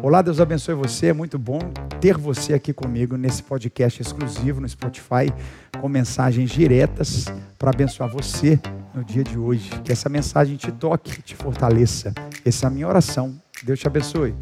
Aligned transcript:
Olá, 0.00 0.22
Deus 0.22 0.40
abençoe 0.40 0.74
você. 0.74 1.08
É 1.08 1.12
muito 1.12 1.38
bom 1.38 1.58
ter 2.00 2.16
você 2.16 2.54
aqui 2.54 2.72
comigo 2.72 3.16
nesse 3.16 3.42
podcast 3.42 4.00
exclusivo 4.00 4.60
no 4.60 4.68
Spotify, 4.68 5.32
com 5.80 5.88
mensagens 5.88 6.50
diretas 6.50 7.26
para 7.58 7.70
abençoar 7.70 8.10
você 8.10 8.58
no 8.94 9.04
dia 9.04 9.22
de 9.22 9.36
hoje. 9.36 9.70
Que 9.84 9.92
essa 9.92 10.08
mensagem 10.08 10.56
te 10.56 10.72
toque, 10.72 11.20
te 11.22 11.36
fortaleça. 11.36 12.14
Essa 12.44 12.66
é 12.66 12.68
a 12.68 12.70
minha 12.70 12.88
oração. 12.88 13.38
Deus 13.62 13.78
te 13.78 13.86
abençoe. 13.86 14.34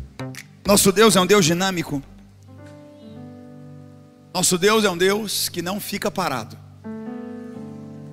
Nosso 0.65 0.93
Deus 0.93 1.17
é 1.17 1.21
um 1.21 1.27
Deus 1.27 1.45
dinâmico. 1.45 2.03
Nosso 4.32 4.57
Deus 4.57 4.85
é 4.85 4.91
um 4.91 4.96
Deus 4.96 5.48
que 5.48 5.61
não 5.61 5.80
fica 5.80 6.11
parado. 6.11 6.57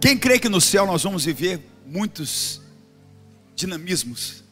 Quem 0.01 0.17
crê 0.17 0.39
que 0.39 0.49
no 0.49 0.59
céu 0.59 0.85
nós 0.85 1.03
vamos 1.03 1.25
viver 1.25 1.59
muitos 1.85 2.61
dinamismos? 3.55 4.46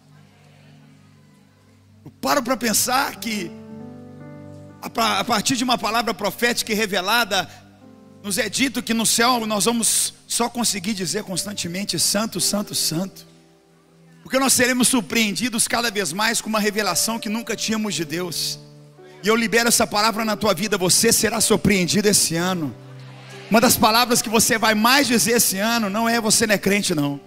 Eu 2.06 2.12
paro 2.22 2.44
para 2.44 2.56
pensar 2.56 3.16
que 3.16 3.52
a 4.80 5.24
partir 5.24 5.56
de 5.56 5.64
uma 5.64 5.76
palavra 5.76 6.14
profética 6.14 6.72
e 6.72 6.76
revelada, 6.76 7.50
nos 8.22 8.38
é 8.38 8.48
dito 8.48 8.84
que 8.84 8.94
no 8.94 9.08
céu 9.08 9.48
nós 9.48 9.66
vamos 9.66 10.14
só 10.28 10.48
conseguir 10.48 10.94
dizer 10.94 11.24
constantemente 11.24 11.98
santo, 11.98 12.40
santo, 12.40 12.76
santo. 12.76 13.26
Porque 14.22 14.38
nós 14.38 14.54
seremos 14.54 14.88
surpreendidos 14.88 15.68
cada 15.68 15.90
vez 15.90 16.14
mais 16.14 16.40
com 16.40 16.48
uma 16.48 16.60
revelação 16.60 17.18
que 17.18 17.28
nunca 17.28 17.56
tínhamos 17.56 17.96
de 17.96 18.06
Deus. 18.06 18.60
E 19.24 19.28
eu 19.28 19.36
libero 19.36 19.68
essa 19.68 19.88
palavra 19.88 20.24
na 20.24 20.36
tua 20.36 20.54
vida, 20.54 20.78
você 20.78 21.12
será 21.12 21.42
surpreendido 21.42 22.08
esse 22.08 22.36
ano. 22.36 22.76
Uma 23.50 23.60
das 23.60 23.76
palavras 23.78 24.22
que 24.22 24.30
você 24.30 24.60
vai 24.60 24.76
mais 24.76 25.08
dizer 25.08 25.38
esse 25.38 25.58
ano 25.58 25.90
não 25.90 26.08
é 26.08 26.22
você 26.22 26.46
não 26.46 26.54
é 26.54 26.58
crente 26.60 26.94
não. 26.94 27.20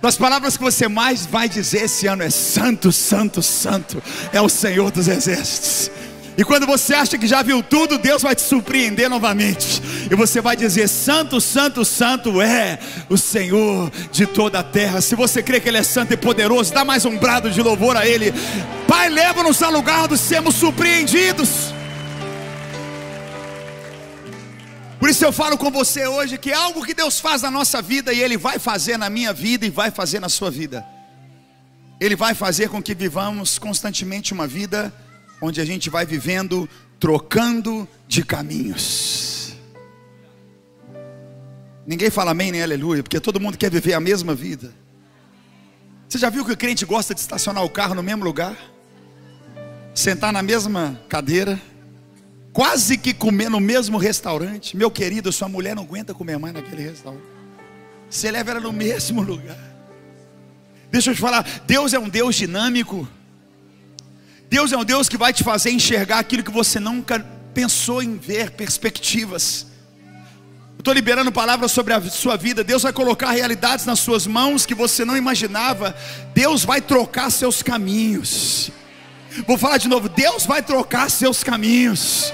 Das 0.00 0.16
palavras 0.16 0.56
que 0.56 0.62
você 0.62 0.88
mais 0.88 1.26
vai 1.26 1.48
dizer 1.48 1.84
esse 1.84 2.06
ano 2.06 2.22
é 2.22 2.30
santo, 2.30 2.90
santo, 2.90 3.42
santo 3.42 4.02
é 4.32 4.40
o 4.40 4.48
Senhor 4.48 4.90
dos 4.90 5.08
exércitos. 5.08 5.90
E 6.38 6.44
quando 6.44 6.66
você 6.66 6.94
acha 6.94 7.18
que 7.18 7.26
já 7.26 7.42
viu 7.42 7.62
tudo, 7.62 7.98
Deus 7.98 8.22
vai 8.22 8.34
te 8.34 8.40
surpreender 8.40 9.10
novamente. 9.10 9.82
E 10.10 10.14
você 10.14 10.40
vai 10.40 10.56
dizer: 10.56 10.88
Santo, 10.88 11.38
Santo, 11.38 11.84
Santo 11.84 12.40
é 12.40 12.78
o 13.10 13.18
Senhor 13.18 13.92
de 14.10 14.24
toda 14.24 14.60
a 14.60 14.62
terra. 14.62 15.02
Se 15.02 15.14
você 15.14 15.42
crê 15.42 15.60
que 15.60 15.68
Ele 15.68 15.76
é 15.76 15.82
santo 15.82 16.14
e 16.14 16.16
poderoso, 16.16 16.72
dá 16.72 16.82
mais 16.82 17.04
um 17.04 17.18
brado 17.18 17.50
de 17.50 17.60
louvor 17.60 17.94
a 17.94 18.06
Ele. 18.06 18.32
Pai, 18.88 19.10
leva-nos 19.10 19.62
ao 19.62 19.70
lugar 19.70 20.08
de 20.08 20.16
sermos 20.16 20.54
surpreendidos. 20.54 21.74
Por 25.00 25.08
isso 25.08 25.24
eu 25.24 25.32
falo 25.32 25.56
com 25.56 25.70
você 25.70 26.06
hoje 26.06 26.36
que 26.36 26.50
é 26.50 26.54
algo 26.54 26.84
que 26.84 26.92
Deus 26.92 27.18
faz 27.18 27.40
na 27.40 27.50
nossa 27.50 27.80
vida 27.80 28.12
e 28.12 28.20
Ele 28.20 28.36
vai 28.36 28.58
fazer 28.58 28.98
na 28.98 29.08
minha 29.08 29.32
vida 29.32 29.64
e 29.64 29.70
vai 29.70 29.90
fazer 29.90 30.20
na 30.20 30.28
sua 30.28 30.50
vida. 30.50 30.86
Ele 31.98 32.14
vai 32.14 32.34
fazer 32.34 32.68
com 32.68 32.82
que 32.82 32.94
vivamos 32.94 33.58
constantemente 33.58 34.34
uma 34.34 34.46
vida 34.46 34.92
onde 35.40 35.58
a 35.58 35.64
gente 35.64 35.88
vai 35.88 36.04
vivendo 36.04 36.68
trocando 36.98 37.88
de 38.06 38.22
caminhos. 38.22 39.54
Ninguém 41.86 42.10
fala 42.10 42.32
amém 42.32 42.52
nem 42.52 42.62
aleluia, 42.62 43.02
porque 43.02 43.18
todo 43.18 43.40
mundo 43.40 43.56
quer 43.56 43.70
viver 43.70 43.94
a 43.94 44.00
mesma 44.00 44.34
vida. 44.34 44.70
Você 46.06 46.18
já 46.18 46.28
viu 46.28 46.44
que 46.44 46.52
o 46.52 46.56
crente 46.56 46.84
gosta 46.84 47.14
de 47.14 47.20
estacionar 47.20 47.64
o 47.64 47.70
carro 47.70 47.94
no 47.94 48.02
mesmo 48.02 48.22
lugar? 48.22 48.54
Sentar 49.94 50.30
na 50.30 50.42
mesma 50.42 51.00
cadeira? 51.08 51.58
Quase 52.52 52.98
que 52.98 53.14
comer 53.14 53.48
no 53.48 53.60
mesmo 53.60 53.96
restaurante? 53.96 54.76
Meu 54.76 54.90
querido, 54.90 55.30
sua 55.30 55.48
mulher 55.48 55.76
não 55.76 55.84
aguenta 55.84 56.12
comer 56.12 56.38
mais 56.38 56.52
naquele 56.52 56.82
restaurante. 56.82 57.22
Você 58.08 58.30
leva 58.30 58.50
ela 58.50 58.60
no 58.60 58.72
mesmo 58.72 59.22
lugar. 59.22 59.58
Deixa 60.90 61.10
eu 61.10 61.14
te 61.14 61.20
falar, 61.20 61.46
Deus 61.66 61.92
é 61.94 61.98
um 61.98 62.08
Deus 62.08 62.34
dinâmico. 62.34 63.08
Deus 64.48 64.72
é 64.72 64.76
um 64.76 64.84
Deus 64.84 65.08
que 65.08 65.16
vai 65.16 65.32
te 65.32 65.44
fazer 65.44 65.70
enxergar 65.70 66.18
aquilo 66.18 66.42
que 66.42 66.50
você 66.50 66.80
nunca 66.80 67.24
pensou 67.54 68.02
em 68.02 68.16
ver, 68.16 68.50
perspectivas. 68.50 69.66
Eu 70.76 70.80
estou 70.80 70.92
liberando 70.92 71.30
palavras 71.30 71.70
sobre 71.70 71.92
a 71.92 72.00
sua 72.10 72.36
vida. 72.36 72.64
Deus 72.64 72.82
vai 72.82 72.92
colocar 72.92 73.30
realidades 73.30 73.86
nas 73.86 74.00
suas 74.00 74.26
mãos 74.26 74.66
que 74.66 74.74
você 74.74 75.04
não 75.04 75.16
imaginava. 75.16 75.94
Deus 76.34 76.64
vai 76.64 76.80
trocar 76.80 77.30
seus 77.30 77.62
caminhos. 77.62 78.72
Vou 79.46 79.58
falar 79.58 79.78
de 79.78 79.88
novo: 79.88 80.08
Deus 80.08 80.46
vai 80.46 80.62
trocar 80.62 81.10
seus 81.10 81.42
caminhos. 81.42 82.32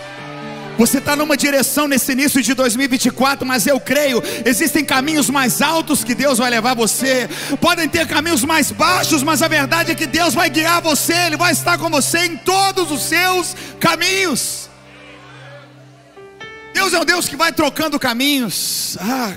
Você 0.79 0.99
está 0.99 1.17
numa 1.17 1.37
direção 1.39 1.89
nesse 1.89 2.13
início 2.13 2.43
de 2.43 2.53
2024, 2.53 3.47
mas 3.47 3.67
eu 3.67 3.81
creio, 3.81 4.23
existem 4.45 4.85
caminhos 4.85 5.31
mais 5.31 5.63
altos 5.63 6.05
que 6.05 6.15
Deus 6.15 6.37
vai 6.37 6.51
levar 6.51 6.75
você. 6.75 7.29
Podem 7.61 7.89
ter 7.89 8.07
caminhos 8.07 8.45
mais 8.45 8.71
baixos, 8.71 9.23
mas 9.23 9.41
a 9.41 9.49
verdade 9.49 9.93
é 9.93 9.95
que 9.95 10.07
Deus 10.07 10.35
vai 10.35 10.51
guiar 10.51 10.83
você, 10.83 11.15
Ele 11.15 11.37
vai 11.39 11.53
estar 11.53 11.79
com 11.79 11.89
você 11.89 12.27
em 12.27 12.37
todos 12.37 12.91
os 12.91 13.03
seus 13.03 13.57
caminhos. 13.81 14.69
Deus 16.75 16.93
é 16.93 17.01
um 17.01 17.07
Deus 17.07 17.27
que 17.27 17.37
vai 17.37 17.53
trocando 17.53 17.99
caminhos. 17.99 18.99
Ah, 19.01 19.33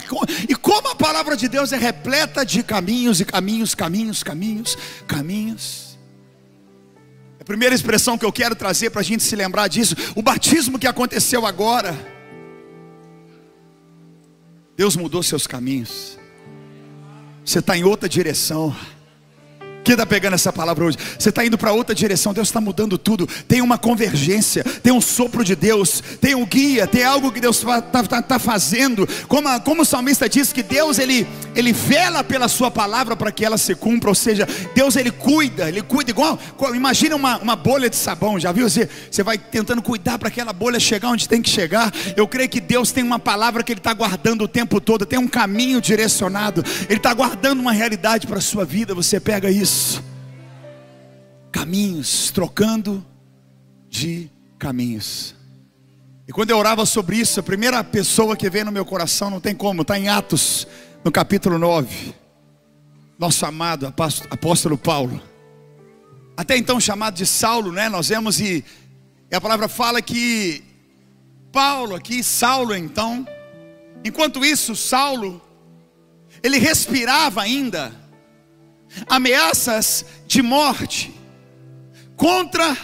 e 0.50 0.54
como 0.56 0.90
a 0.90 0.96
palavra 0.96 1.38
de 1.38 1.48
Deus 1.48 1.72
é 1.72 1.78
repleta 1.78 2.46
de 2.46 2.62
caminhos 2.62 3.22
e 3.22 3.26
caminhos, 3.26 3.74
caminhos, 3.74 4.24
caminhos, 4.24 4.78
caminhos 5.08 5.89
primeira 7.50 7.74
expressão 7.74 8.16
que 8.16 8.24
eu 8.24 8.32
quero 8.32 8.56
trazer 8.56 8.92
para 8.92 9.02
a 9.02 9.04
gente 9.04 9.24
se 9.24 9.36
lembrar 9.36 9.68
disso, 9.68 9.96
o 10.16 10.22
batismo 10.22 10.78
que 10.78 10.86
aconteceu 10.86 11.48
agora. 11.48 11.98
Deus 14.78 14.96
mudou 14.96 15.24
seus 15.24 15.48
caminhos. 15.48 16.20
Você 17.44 17.58
está 17.58 17.76
em 17.76 17.84
outra 17.84 18.08
direção. 18.08 18.76
Quem 19.90 19.96
está 19.96 20.06
pegando 20.06 20.36
essa 20.36 20.54
palavra 20.54 20.86
hoje? 20.86 21.00
Você 21.18 21.30
está 21.30 21.44
indo 21.44 21.58
para 21.58 21.72
outra 21.72 21.96
direção, 21.96 22.32
Deus 22.32 22.48
está 22.48 22.62
mudando 22.62 22.96
tudo. 22.96 23.28
Tem 23.48 23.60
uma 23.60 23.76
convergência, 23.76 24.64
tem 24.64 24.94
um 24.94 25.02
sopro 25.02 25.44
de 25.44 25.56
Deus, 25.56 26.04
tem 26.22 26.36
um 26.36 26.46
guia, 26.46 26.86
tem 26.86 27.04
algo 27.04 27.32
que 27.32 27.42
Deus 27.42 27.58
está 27.58 28.04
tá, 28.04 28.22
tá 28.22 28.38
fazendo. 28.38 29.10
Como, 29.28 29.48
a, 29.48 29.60
como 29.60 29.82
o 29.82 29.86
salmista 29.86 30.30
diz 30.30 30.54
que 30.54 30.62
Deus 30.62 31.00
ele, 31.00 31.28
ele 31.56 31.74
vela 31.74 32.24
pela 32.24 32.48
sua 32.48 32.70
palavra 32.70 33.16
para 33.16 33.32
que 33.32 33.44
ela 33.44 33.58
se 33.58 33.74
cumpra, 33.74 34.10
ou 34.10 34.14
seja, 34.14 34.48
Deus 34.76 34.96
ele 34.96 35.10
cuida, 35.10 35.68
ele 35.68 35.82
cuida 35.82 36.12
igual. 36.12 36.38
Imagina 36.76 37.16
uma, 37.16 37.40
uma 37.40 37.56
bolha 37.56 37.90
de 37.90 37.96
sabão, 37.96 38.40
já 38.40 38.52
viu? 38.52 38.70
Você, 38.70 38.88
você 39.10 39.24
vai 39.24 39.40
tentando 39.40 39.82
cuidar 39.82 40.20
para 40.20 40.28
aquela 40.28 40.54
bolha 40.54 40.80
chegar 40.80 41.10
onde 41.10 41.28
tem 41.28 41.42
que 41.42 41.50
chegar. 41.50 41.92
Eu 42.16 42.28
creio 42.28 42.48
que 42.48 42.62
Deus 42.62 42.92
tem 42.92 43.04
uma 43.04 43.18
palavra 43.18 43.64
que 43.64 43.72
Ele 43.72 43.80
está 43.80 43.96
guardando 43.96 44.44
o 44.44 44.48
tempo 44.48 44.80
todo, 44.80 45.04
tem 45.04 45.18
um 45.18 45.28
caminho 45.28 45.82
direcionado, 45.82 46.64
Ele 46.88 46.98
está 46.98 47.12
guardando 47.12 47.60
uma 47.60 47.72
realidade 47.72 48.28
para 48.28 48.38
a 48.38 48.42
sua 48.42 48.64
vida. 48.64 48.94
Você 48.94 49.20
pega 49.20 49.50
isso 49.50 49.79
caminhos, 51.52 52.32
trocando 52.32 53.06
de 53.90 54.30
caminhos. 54.58 55.36
E 56.28 56.32
quando 56.32 56.52
eu 56.52 56.58
orava 56.58 56.86
sobre 56.86 57.18
isso, 57.18 57.40
a 57.40 57.44
primeira 57.44 57.84
pessoa 57.84 58.38
que 58.38 58.50
veio 58.50 58.66
no 58.66 58.72
meu 58.72 58.86
coração, 58.86 59.30
não 59.30 59.40
tem 59.40 59.56
como, 59.56 59.82
está 59.82 59.98
em 59.98 60.10
Atos, 60.10 60.68
no 61.04 61.12
capítulo 61.12 61.58
9. 61.58 62.14
Nosso 63.18 63.46
amado 63.46 63.88
apóstolo 64.30 64.78
Paulo. 64.78 65.22
Até 66.38 66.56
então 66.56 66.80
chamado 66.80 67.16
de 67.16 67.26
Saulo, 67.26 67.72
né? 67.72 67.90
Nós 67.90 68.10
vemos 68.10 68.40
e, 68.40 68.64
e 69.30 69.36
a 69.36 69.42
palavra 69.42 69.68
fala 69.68 70.02
que 70.02 70.64
Paulo 71.52 71.96
aqui, 71.96 72.24
Saulo 72.24 72.76
então, 72.76 73.28
enquanto 74.06 74.46
isso, 74.46 74.76
Saulo, 74.76 75.42
ele 76.42 76.58
respirava 76.58 77.42
ainda 77.42 77.99
ameaças 79.08 80.06
de 80.28 80.42
morte 80.42 81.14
contra 82.16 82.76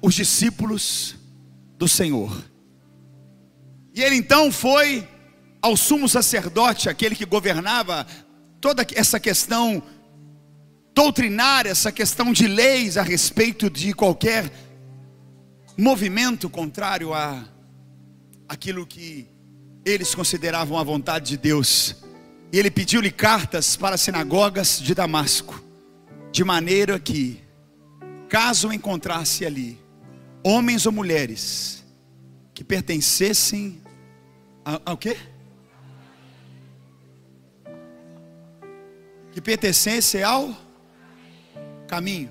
os 0.00 0.14
discípulos 0.14 1.16
do 1.76 1.88
Senhor. 1.88 2.44
E 3.94 4.02
ele 4.02 4.16
então 4.16 4.52
foi 4.52 5.06
ao 5.60 5.76
sumo 5.76 6.08
sacerdote, 6.08 6.88
aquele 6.88 7.14
que 7.16 7.24
governava 7.24 8.06
toda 8.60 8.86
essa 8.94 9.18
questão 9.18 9.82
doutrinária, 10.94 11.70
essa 11.70 11.92
questão 11.92 12.32
de 12.32 12.46
leis 12.46 12.96
a 12.96 13.02
respeito 13.02 13.68
de 13.68 13.92
qualquer 13.92 14.50
movimento 15.76 16.48
contrário 16.48 17.14
a 17.14 17.44
aquilo 18.48 18.86
que 18.86 19.28
eles 19.84 20.14
consideravam 20.14 20.78
a 20.78 20.82
vontade 20.82 21.30
de 21.30 21.36
Deus. 21.36 21.96
E 22.52 22.58
ele 22.58 22.70
pediu-lhe 22.70 23.10
cartas 23.10 23.76
para 23.76 23.94
as 23.94 24.00
sinagogas 24.00 24.80
de 24.80 24.94
Damasco, 24.94 25.62
de 26.32 26.42
maneira 26.44 26.98
que, 26.98 27.42
caso 28.28 28.72
encontrasse 28.72 29.44
ali 29.44 29.78
homens 30.42 30.86
ou 30.86 30.92
mulheres 30.92 31.84
que 32.54 32.64
pertencessem 32.64 33.82
ao 34.84 34.96
quê? 34.96 35.16
Que 39.32 39.40
pertencessem 39.40 40.22
ao 40.22 40.56
caminho, 41.86 42.30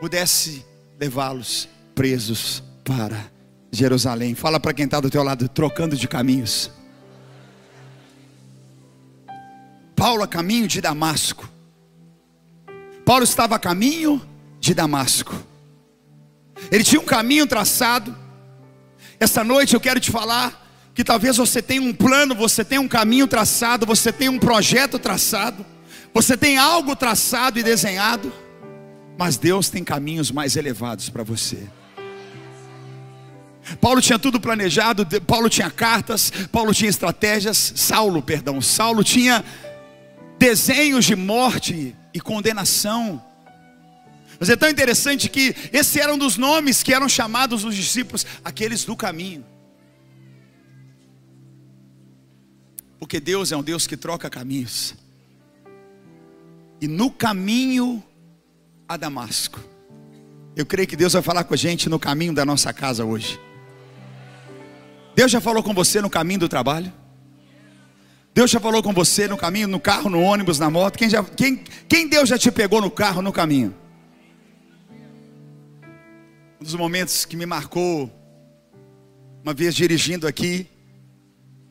pudesse 0.00 0.64
levá-los 0.98 1.68
presos 1.94 2.62
para 2.84 3.30
Jerusalém. 3.70 4.34
Fala 4.34 4.58
para 4.58 4.72
quem 4.72 4.84
está 4.84 5.00
do 5.00 5.10
teu 5.10 5.22
lado, 5.22 5.48
trocando 5.48 5.96
de 5.96 6.08
caminhos. 6.08 6.70
Paulo 10.06 10.22
a 10.22 10.28
caminho 10.28 10.68
de 10.68 10.80
Damasco. 10.80 11.48
Paulo 13.04 13.24
estava 13.24 13.56
a 13.56 13.58
caminho 13.58 14.24
de 14.60 14.72
Damasco. 14.72 15.34
Ele 16.70 16.84
tinha 16.84 17.00
um 17.00 17.04
caminho 17.04 17.44
traçado. 17.44 18.16
Essa 19.18 19.42
noite 19.42 19.74
eu 19.74 19.80
quero 19.80 19.98
te 19.98 20.12
falar 20.12 20.64
que 20.94 21.02
talvez 21.02 21.38
você 21.38 21.60
tenha 21.60 21.82
um 21.82 21.92
plano, 21.92 22.36
você 22.36 22.64
tenha 22.64 22.80
um 22.80 22.86
caminho 22.86 23.26
traçado, 23.26 23.84
você 23.84 24.12
tenha 24.12 24.30
um 24.30 24.38
projeto 24.38 24.96
traçado, 24.96 25.66
você 26.14 26.36
tem 26.36 26.56
algo 26.56 26.94
traçado 26.94 27.58
e 27.58 27.64
desenhado, 27.64 28.32
mas 29.18 29.36
Deus 29.36 29.68
tem 29.68 29.82
caminhos 29.82 30.30
mais 30.30 30.54
elevados 30.54 31.10
para 31.10 31.24
você. 31.24 31.66
Paulo 33.80 34.00
tinha 34.00 34.20
tudo 34.20 34.38
planejado, 34.38 35.04
Paulo 35.26 35.48
tinha 35.48 35.68
cartas, 35.68 36.32
Paulo 36.52 36.72
tinha 36.72 36.88
estratégias, 36.88 37.72
Saulo, 37.74 38.22
perdão, 38.22 38.60
Saulo 38.60 39.02
tinha 39.02 39.44
desenhos 40.38 41.04
de 41.04 41.16
morte 41.16 41.94
e 42.12 42.20
condenação. 42.20 43.22
Mas 44.38 44.50
é 44.50 44.56
tão 44.56 44.68
interessante 44.68 45.28
que 45.28 45.54
esse 45.72 46.00
era 46.00 46.12
um 46.12 46.18
dos 46.18 46.36
nomes 46.36 46.82
que 46.82 46.92
eram 46.92 47.08
chamados 47.08 47.64
os 47.64 47.74
discípulos, 47.74 48.26
aqueles 48.44 48.84
do 48.84 48.96
caminho. 48.96 49.44
Porque 52.98 53.20
Deus 53.20 53.52
é 53.52 53.56
um 53.56 53.62
Deus 53.62 53.86
que 53.86 53.96
troca 53.96 54.28
caminhos. 54.28 54.94
E 56.80 56.86
no 56.86 57.10
caminho 57.10 58.02
a 58.88 58.96
Damasco. 58.96 59.60
Eu 60.54 60.64
creio 60.64 60.88
que 60.88 60.96
Deus 60.96 61.12
vai 61.12 61.22
falar 61.22 61.44
com 61.44 61.54
a 61.54 61.56
gente 61.56 61.88
no 61.88 61.98
caminho 61.98 62.32
da 62.32 62.44
nossa 62.44 62.72
casa 62.72 63.04
hoje. 63.04 63.38
Deus 65.14 65.30
já 65.30 65.40
falou 65.40 65.62
com 65.62 65.74
você 65.74 66.00
no 66.00 66.10
caminho 66.10 66.40
do 66.40 66.48
trabalho? 66.48 66.92
Deus 68.36 68.50
já 68.50 68.60
falou 68.60 68.82
com 68.82 68.92
você 68.92 69.26
no 69.26 69.38
caminho, 69.38 69.66
no 69.66 69.80
carro, 69.80 70.10
no 70.10 70.20
ônibus, 70.20 70.58
na 70.58 70.68
moto? 70.68 70.98
Quem, 70.98 71.08
já, 71.08 71.24
quem, 71.24 71.56
quem 71.88 72.06
Deus 72.06 72.28
já 72.28 72.36
te 72.36 72.52
pegou 72.52 72.82
no 72.82 72.90
carro, 72.90 73.22
no 73.22 73.32
caminho? 73.32 73.74
Um 76.60 76.64
dos 76.64 76.74
momentos 76.74 77.24
que 77.24 77.34
me 77.34 77.46
marcou, 77.46 78.12
uma 79.42 79.54
vez 79.54 79.74
dirigindo 79.74 80.26
aqui, 80.26 80.66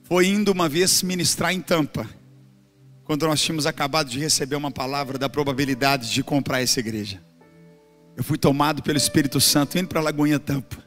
foi 0.06 0.26
indo 0.26 0.52
uma 0.52 0.68
vez 0.68 1.04
ministrar 1.04 1.54
em 1.54 1.62
Tampa, 1.62 2.10
quando 3.04 3.28
nós 3.28 3.40
tínhamos 3.40 3.68
acabado 3.68 4.10
de 4.10 4.18
receber 4.18 4.56
uma 4.56 4.72
palavra 4.72 5.20
da 5.20 5.30
probabilidade 5.30 6.12
de 6.12 6.24
comprar 6.24 6.64
essa 6.64 6.80
igreja. 6.80 7.22
Eu 8.18 8.24
fui 8.24 8.40
tomado 8.40 8.82
pelo 8.82 8.98
Espírito 8.98 9.40
Santo 9.40 9.78
indo 9.78 9.88
para 9.88 10.02
Lagoinha 10.02 10.40
Tampa, 10.40 10.78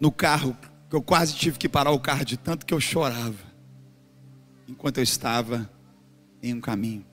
no 0.00 0.10
carro, 0.10 0.56
que 0.88 0.96
eu 0.96 1.02
quase 1.02 1.34
tive 1.34 1.58
que 1.58 1.68
parar 1.68 1.90
o 1.90 2.00
carro 2.00 2.24
de 2.24 2.38
tanto 2.38 2.64
que 2.64 2.72
eu 2.72 2.80
chorava, 2.80 3.45
enquanto 4.68 4.98
eu 4.98 5.04
estava 5.04 5.70
em 6.42 6.54
um 6.54 6.60
caminho. 6.60 7.04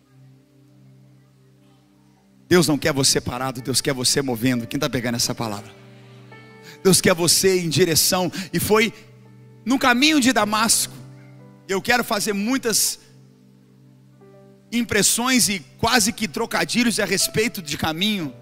Deus 2.47 2.67
não 2.67 2.77
quer 2.77 2.93
você 2.93 3.19
parado, 3.19 3.61
Deus 3.61 3.81
quer 3.81 3.93
você 3.93 4.21
movendo. 4.21 4.67
Quem 4.67 4.77
está 4.77 4.89
pegando 4.89 5.15
essa 5.15 5.33
palavra? 5.33 5.71
Deus 6.83 7.01
quer 7.01 7.13
você 7.13 7.59
em 7.59 7.69
direção, 7.69 8.31
e 8.51 8.59
foi 8.59 8.93
no 9.65 9.79
caminho 9.79 10.19
de 10.19 10.33
Damasco. 10.33 10.93
Eu 11.67 11.81
quero 11.81 12.03
fazer 12.03 12.33
muitas 12.33 12.99
impressões 14.71 15.49
e 15.49 15.59
quase 15.77 16.11
que 16.11 16.27
trocadilhos 16.27 16.99
a 16.99 17.05
respeito 17.05 17.61
de 17.61 17.77
caminho, 17.77 18.33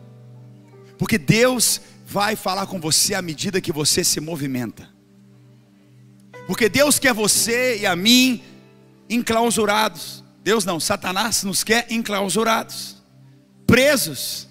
porque 0.98 1.18
Deus 1.18 1.82
vai 2.06 2.36
falar 2.36 2.68
com 2.68 2.80
você 2.80 3.14
à 3.14 3.22
medida 3.22 3.62
que 3.62 3.72
você 3.72 4.04
se 4.04 4.20
movimenta. 4.20 4.90
Porque 6.48 6.68
Deus 6.68 7.00
quer 7.00 7.14
você 7.14 7.80
e 7.80 7.86
a 7.86 7.96
mim 7.96 8.44
enclausurados. 9.12 10.24
Deus 10.44 10.66
não, 10.66 10.80
Satanás 10.80 11.44
nos 11.44 11.64
quer 11.64 11.86
enclausurados, 11.92 12.98
presos. 13.68 14.48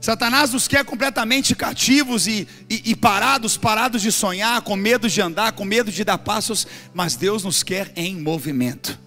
Satanás 0.00 0.52
nos 0.52 0.66
quer 0.66 0.84
completamente 0.84 1.54
cativos 1.54 2.26
e, 2.26 2.46
e, 2.68 2.90
e, 2.90 2.96
parados, 2.96 3.56
parados 3.56 4.02
de 4.02 4.10
sonhar, 4.10 4.60
com 4.62 4.76
medo 4.76 5.08
de 5.08 5.20
andar, 5.20 5.52
com 5.52 5.64
medo 5.64 5.90
de 5.90 6.04
dar 6.04 6.18
passos, 6.18 6.66
mas 6.94 7.16
Deus 7.16 7.44
nos 7.44 7.62
quer 7.62 7.92
em 7.96 8.20
movimento. 8.20 8.98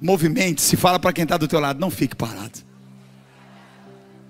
Movimente, 0.00 0.62
se 0.62 0.76
fala 0.76 0.98
para 0.98 1.12
quem 1.12 1.24
está 1.24 1.36
do 1.36 1.46
teu 1.46 1.60
lado, 1.60 1.78
não 1.78 1.90
fique 1.90 2.16
parado. 2.16 2.58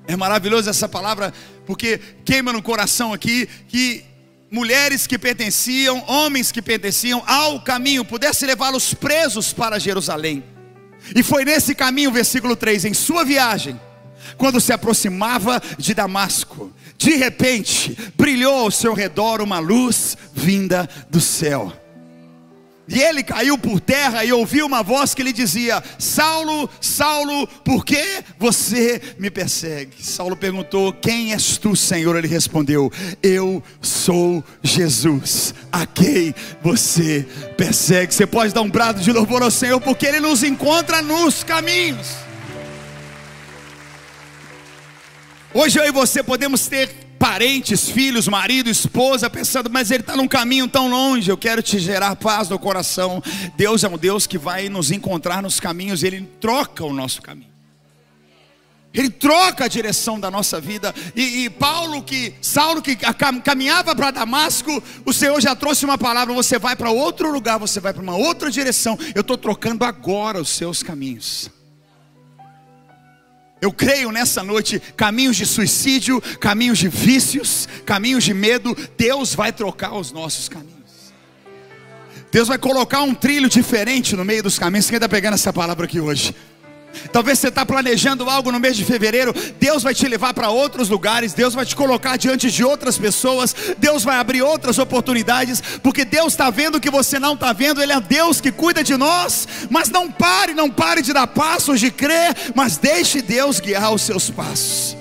É 0.06 0.16
maravilhoso 0.16 0.68
essa 0.68 0.88
palavra, 0.88 1.32
porque 1.64 1.98
queima 2.24 2.52
no 2.52 2.62
coração 2.62 3.12
aqui 3.12 3.46
que 3.68 4.04
mulheres 4.50 5.06
que 5.06 5.18
pertenciam, 5.18 6.04
homens 6.08 6.50
que 6.50 6.60
pertenciam 6.60 7.22
ao 7.26 7.60
caminho, 7.62 8.04
pudesse 8.04 8.44
levá-los 8.44 8.92
presos 8.92 9.52
para 9.52 9.78
Jerusalém. 9.78 10.42
E 11.14 11.22
foi 11.22 11.44
nesse 11.44 11.74
caminho, 11.74 12.10
versículo 12.10 12.56
3, 12.56 12.86
em 12.86 12.94
sua 12.94 13.24
viagem, 13.24 13.80
quando 14.36 14.60
se 14.60 14.72
aproximava 14.72 15.62
de 15.78 15.94
Damasco, 15.94 16.72
de 16.98 17.16
repente 17.16 17.96
brilhou 18.16 18.54
ao 18.54 18.70
seu 18.70 18.92
redor 18.92 19.40
uma 19.40 19.58
luz 19.58 20.16
vinda 20.34 20.88
do 21.08 21.20
céu. 21.20 21.79
E 22.90 23.00
ele 23.00 23.22
caiu 23.22 23.56
por 23.56 23.78
terra 23.78 24.24
e 24.24 24.32
ouviu 24.32 24.66
uma 24.66 24.82
voz 24.82 25.14
que 25.14 25.22
lhe 25.22 25.32
dizia: 25.32 25.80
Saulo, 25.96 26.68
Saulo, 26.80 27.46
por 27.64 27.84
que 27.84 28.24
você 28.36 29.00
me 29.16 29.30
persegue? 29.30 30.04
Saulo 30.04 30.36
perguntou: 30.36 30.92
Quem 30.92 31.32
és 31.32 31.56
tu, 31.56 31.76
Senhor? 31.76 32.16
Ele 32.16 32.26
respondeu: 32.26 32.90
Eu 33.22 33.62
sou 33.80 34.42
Jesus, 34.60 35.54
a 35.70 35.86
quem 35.86 36.34
você 36.60 37.24
persegue. 37.56 38.12
Você 38.12 38.26
pode 38.26 38.52
dar 38.52 38.62
um 38.62 38.70
brado 38.70 39.00
de 39.00 39.12
louvor 39.12 39.40
ao 39.40 39.52
Senhor, 39.52 39.80
porque 39.80 40.04
Ele 40.04 40.18
nos 40.18 40.42
encontra 40.42 41.00
nos 41.00 41.44
caminhos. 41.44 42.08
Hoje 45.54 45.78
eu 45.78 45.84
e 45.84 45.92
você 45.92 46.24
podemos 46.24 46.66
ter 46.66 47.09
parentes, 47.20 47.90
filhos, 47.90 48.26
marido, 48.26 48.70
esposa, 48.70 49.28
pensando, 49.28 49.68
mas 49.68 49.90
ele 49.90 50.00
está 50.00 50.16
num 50.16 50.26
caminho 50.26 50.66
tão 50.66 50.88
longe. 50.88 51.30
Eu 51.30 51.36
quero 51.36 51.62
te 51.62 51.78
gerar 51.78 52.16
paz 52.16 52.48
no 52.48 52.58
coração. 52.58 53.22
Deus 53.58 53.84
é 53.84 53.88
um 53.88 53.98
Deus 53.98 54.26
que 54.26 54.38
vai 54.38 54.70
nos 54.70 54.90
encontrar 54.90 55.42
nos 55.42 55.60
caminhos, 55.60 56.02
ele 56.02 56.22
troca 56.40 56.82
o 56.82 56.94
nosso 56.94 57.20
caminho. 57.20 57.50
Ele 58.92 59.10
troca 59.10 59.66
a 59.66 59.68
direção 59.68 60.18
da 60.18 60.30
nossa 60.30 60.58
vida. 60.58 60.94
E, 61.14 61.44
e 61.44 61.50
Paulo, 61.50 62.02
que 62.02 62.34
Saulo 62.40 62.80
que 62.80 62.96
caminhava 63.44 63.94
para 63.94 64.10
Damasco, 64.10 64.82
o 65.04 65.12
Senhor 65.12 65.38
já 65.42 65.54
trouxe 65.54 65.84
uma 65.84 65.98
palavra: 65.98 66.34
você 66.34 66.58
vai 66.58 66.74
para 66.74 66.90
outro 66.90 67.30
lugar, 67.30 67.58
você 67.58 67.78
vai 67.78 67.92
para 67.92 68.02
uma 68.02 68.16
outra 68.16 68.50
direção. 68.50 68.98
Eu 69.14 69.20
estou 69.20 69.36
trocando 69.36 69.84
agora 69.84 70.40
os 70.40 70.48
seus 70.48 70.82
caminhos. 70.82 71.50
Eu 73.60 73.72
creio 73.72 74.10
nessa 74.10 74.42
noite, 74.42 74.80
caminhos 74.96 75.36
de 75.36 75.44
suicídio, 75.44 76.20
caminhos 76.40 76.78
de 76.78 76.88
vícios, 76.88 77.68
caminhos 77.84 78.24
de 78.24 78.32
medo, 78.32 78.76
Deus 78.96 79.34
vai 79.34 79.52
trocar 79.52 79.94
os 79.94 80.10
nossos 80.12 80.48
caminhos. 80.48 80.70
Deus 82.32 82.48
vai 82.48 82.58
colocar 82.58 83.02
um 83.02 83.14
trilho 83.14 83.48
diferente 83.48 84.16
no 84.16 84.24
meio 84.24 84.42
dos 84.42 84.58
caminhos. 84.58 84.88
Quem 84.88 84.96
está 84.96 85.08
pegando 85.08 85.34
essa 85.34 85.52
palavra 85.52 85.84
aqui 85.84 86.00
hoje? 86.00 86.34
Talvez 87.12 87.38
você 87.38 87.48
está 87.48 87.64
planejando 87.64 88.28
algo 88.28 88.52
no 88.52 88.60
mês 88.60 88.76
de 88.76 88.84
fevereiro, 88.84 89.34
Deus 89.58 89.82
vai 89.82 89.94
te 89.94 90.06
levar 90.06 90.34
para 90.34 90.50
outros 90.50 90.88
lugares, 90.88 91.32
Deus 91.32 91.54
vai 91.54 91.64
te 91.64 91.74
colocar 91.74 92.16
diante 92.16 92.50
de 92.50 92.64
outras 92.64 92.98
pessoas, 92.98 93.54
Deus 93.78 94.04
vai 94.04 94.16
abrir 94.16 94.42
outras 94.42 94.78
oportunidades, 94.78 95.62
porque 95.82 96.04
Deus 96.04 96.32
está 96.32 96.50
vendo 96.50 96.76
o 96.76 96.80
que 96.80 96.90
você 96.90 97.18
não 97.18 97.34
está 97.34 97.52
vendo, 97.52 97.82
Ele 97.82 97.92
é 97.92 98.00
Deus 98.00 98.40
que 98.40 98.52
cuida 98.52 98.84
de 98.84 98.96
nós, 98.96 99.48
mas 99.68 99.88
não 99.88 100.10
pare, 100.10 100.54
não 100.54 100.70
pare 100.70 101.02
de 101.02 101.12
dar 101.12 101.26
passos, 101.26 101.80
de 101.80 101.90
crer, 101.90 102.34
mas 102.54 102.76
deixe 102.76 103.22
Deus 103.22 103.60
guiar 103.60 103.92
os 103.92 104.02
seus 104.02 104.30
passos. 104.30 104.99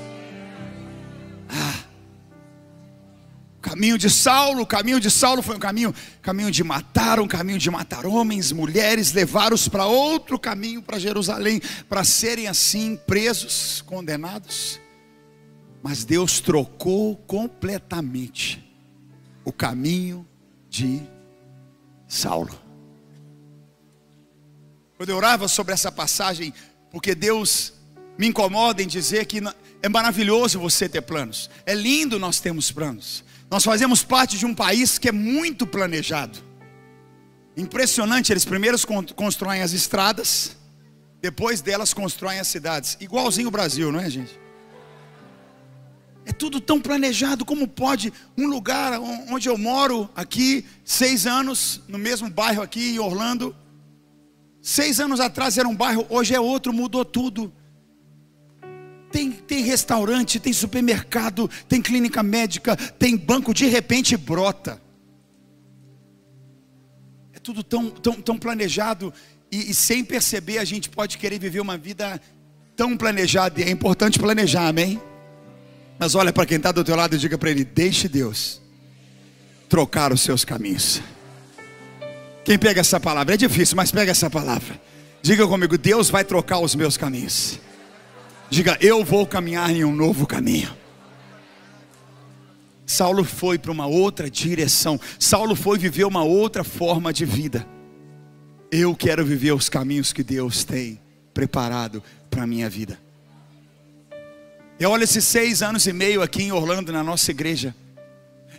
O 3.60 3.62
caminho 3.62 3.98
de 3.98 4.10
Saulo, 4.10 4.62
o 4.62 4.66
caminho 4.66 5.02
de 5.02 5.12
Saulo 5.12 5.42
foi 5.42 5.58
um 5.58 5.60
caminho, 5.60 5.94
caminho 6.22 6.50
de 6.50 6.64
matar, 6.64 7.20
um 7.20 7.28
caminho 7.28 7.60
de 7.60 7.70
matar 7.70 8.06
homens, 8.06 8.54
mulheres, 8.54 9.12
levar-os 9.12 9.68
para 9.68 9.86
outro 9.86 10.40
caminho 10.40 10.82
para 10.82 10.98
Jerusalém, 10.98 11.62
para 11.90 12.06
serem 12.06 12.48
assim 12.48 12.96
presos, 12.96 13.84
condenados. 13.86 14.80
Mas 15.84 16.06
Deus 16.06 16.40
trocou 16.40 17.18
completamente 17.18 18.66
o 19.44 19.52
caminho 19.52 20.26
de 20.70 21.02
Saulo. 22.08 22.58
Quando 24.96 25.10
eu 25.10 25.18
orava 25.18 25.50
sobre 25.50 25.74
essa 25.74 25.92
passagem, 25.92 26.54
porque 26.92 27.14
Deus 27.14 27.74
me 28.18 28.28
incomoda 28.28 28.82
em 28.82 28.88
dizer 28.88 29.26
que 29.26 29.42
é 29.82 29.90
maravilhoso 29.90 30.62
você 30.62 30.88
ter 30.88 31.02
planos, 31.02 31.50
é 31.66 31.76
lindo 31.76 32.18
nós 32.18 32.40
termos 32.40 32.72
planos, 32.72 33.28
nós 33.50 33.64
fazemos 33.64 34.04
parte 34.04 34.38
de 34.38 34.46
um 34.46 34.54
país 34.54 34.98
que 34.98 35.10
é 35.10 35.12
muito 35.12 35.66
planejado. 35.66 36.38
Impressionante, 37.58 38.32
eles 38.32 38.46
primeiro 38.46 38.78
constroem 39.16 39.62
as 39.62 39.74
estradas, 39.74 40.56
depois 41.22 41.60
delas 41.60 41.94
constroem 41.94 42.40
as 42.40 42.48
cidades. 42.48 42.96
Igualzinho 43.02 43.48
o 43.48 43.52
Brasil, 43.52 43.92
não 43.92 44.00
é, 44.00 44.10
gente? 44.10 44.40
É 46.26 46.32
tudo 46.32 46.62
tão 46.62 46.80
planejado. 46.80 47.44
Como 47.44 47.68
pode 47.68 48.14
um 48.38 48.48
lugar 48.48 49.00
onde 49.00 49.50
eu 49.50 49.58
moro 49.58 50.08
aqui, 50.16 50.64
seis 50.86 51.26
anos, 51.26 51.82
no 51.88 51.98
mesmo 51.98 52.30
bairro 52.30 52.62
aqui 52.62 52.92
em 52.92 53.00
Orlando, 53.00 53.56
seis 54.62 55.00
anos 55.00 55.20
atrás 55.20 55.58
era 55.58 55.68
um 55.68 55.76
bairro, 55.76 56.06
hoje 56.08 56.36
é 56.36 56.40
outro, 56.40 56.72
mudou 56.72 57.04
tudo. 57.04 57.52
Tem, 59.12 59.32
tem 59.32 59.64
restaurante, 59.64 60.40
tem 60.40 60.54
supermercado, 60.54 61.50
tem 61.68 61.82
clínica 61.82 62.22
médica, 62.24 62.76
tem 62.76 63.18
banco, 63.18 63.54
de 63.54 63.66
repente 63.66 64.16
brota. 64.16 64.82
É 67.34 67.40
tudo 67.40 67.64
tão, 67.64 67.90
tão, 67.90 68.22
tão 68.22 68.38
planejado 68.38 69.14
e, 69.52 69.72
e 69.72 69.74
sem 69.74 70.04
perceber 70.04 70.58
a 70.60 70.66
gente 70.66 70.90
pode 70.90 71.18
querer 71.18 71.40
viver 71.40 71.60
uma 71.60 71.78
vida 71.78 72.22
tão 72.76 72.96
planejada. 72.96 73.60
E 73.60 73.64
é 73.64 73.70
importante 73.70 74.20
planejar, 74.20 74.68
amém? 74.68 75.02
Mas 75.98 76.16
olha 76.16 76.32
para 76.32 76.46
quem 76.46 76.58
está 76.58 76.72
do 76.72 76.84
teu 76.84 76.96
lado 76.96 77.16
e 77.16 77.20
diga 77.20 77.38
para 77.38 77.52
ele: 77.52 77.64
deixe 77.64 78.08
Deus 78.08 78.62
trocar 79.68 80.14
os 80.14 80.22
seus 80.22 80.46
caminhos. 80.46 81.02
Quem 82.46 82.58
pega 82.58 82.82
essa 82.82 83.00
palavra? 83.00 83.34
É 83.34 83.38
difícil, 83.38 83.76
mas 83.76 83.92
pega 83.92 84.12
essa 84.12 84.30
palavra. 84.30 84.80
Diga 85.22 85.46
comigo: 85.48 85.78
Deus 85.78 86.10
vai 86.10 86.24
trocar 86.24 86.60
os 86.60 86.74
meus 86.74 86.96
caminhos. 86.96 87.60
Diga, 88.50 88.78
eu 88.82 89.04
vou 89.04 89.28
caminhar 89.28 89.70
em 89.70 89.84
um 89.84 89.96
novo 89.96 90.26
caminho. 90.26 90.76
Saulo 92.86 93.24
foi 93.24 93.60
para 93.60 93.72
uma 93.72 93.86
outra 93.86 94.30
direção. 94.30 95.00
Saulo 95.20 95.56
foi 95.56 95.78
viver 95.78 96.06
uma 96.06 96.24
outra 96.24 96.64
forma 96.64 97.14
de 97.14 97.26
vida. 97.26 97.68
Eu 98.72 98.96
quero 98.96 99.24
viver 99.24 99.52
os 99.52 99.70
caminhos 99.70 100.12
que 100.12 100.24
Deus 100.24 100.64
tem 100.64 101.00
preparado 101.34 102.04
para 102.30 102.44
a 102.44 102.48
minha 102.48 102.68
vida. 102.68 103.00
Eu 104.80 104.90
olho 104.90 105.04
esses 105.04 105.26
seis 105.26 105.62
anos 105.62 105.86
e 105.86 105.94
meio 105.94 106.22
aqui 106.22 106.44
em 106.44 106.52
Orlando, 106.52 106.92
na 106.92 107.04
nossa 107.04 107.30
igreja, 107.30 107.76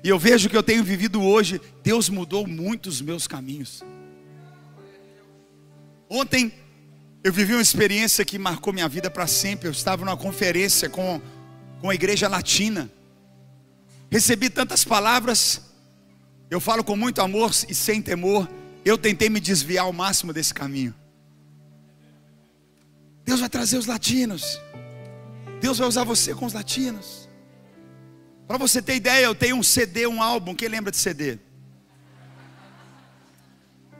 e 0.04 0.08
eu 0.08 0.18
vejo 0.18 0.48
que 0.48 0.56
eu 0.56 0.62
tenho 0.62 0.84
vivido 0.84 1.22
hoje. 1.22 1.60
Deus 1.82 2.08
mudou 2.08 2.46
muito 2.46 2.88
os 2.88 3.00
meus 3.00 3.26
caminhos. 3.26 3.82
Ontem 6.08 6.52
eu 7.22 7.32
vivi 7.32 7.52
uma 7.52 7.60
experiência 7.60 8.24
que 8.24 8.38
marcou 8.38 8.72
minha 8.72 8.88
vida 8.88 9.10
para 9.10 9.26
sempre. 9.26 9.68
Eu 9.68 9.72
estava 9.72 10.04
numa 10.04 10.16
conferência 10.16 10.88
com, 10.88 11.20
com 11.80 11.90
a 11.90 11.94
igreja 11.94 12.26
latina. 12.28 12.90
Recebi 14.10 14.48
tantas 14.48 14.84
palavras. 14.84 15.60
Eu 16.50 16.60
falo 16.60 16.82
com 16.82 16.96
muito 16.96 17.20
amor 17.20 17.50
e 17.68 17.74
sem 17.74 18.00
temor. 18.00 18.48
Eu 18.84 18.96
tentei 18.96 19.28
me 19.28 19.38
desviar 19.38 19.84
ao 19.84 19.92
máximo 19.92 20.32
desse 20.32 20.54
caminho. 20.54 20.94
Deus 23.22 23.40
vai 23.40 23.50
trazer 23.50 23.76
os 23.76 23.86
latinos. 23.86 24.58
Deus 25.60 25.76
vai 25.76 25.86
usar 25.86 26.04
você 26.04 26.34
com 26.34 26.46
os 26.46 26.54
latinos. 26.54 27.28
Para 28.48 28.56
você 28.56 28.80
ter 28.80 28.96
ideia, 28.96 29.26
eu 29.26 29.34
tenho 29.34 29.56
um 29.56 29.62
CD, 29.62 30.06
um 30.06 30.22
álbum. 30.22 30.54
Quem 30.54 30.68
lembra 30.68 30.90
de 30.90 30.96
CD? 30.96 31.38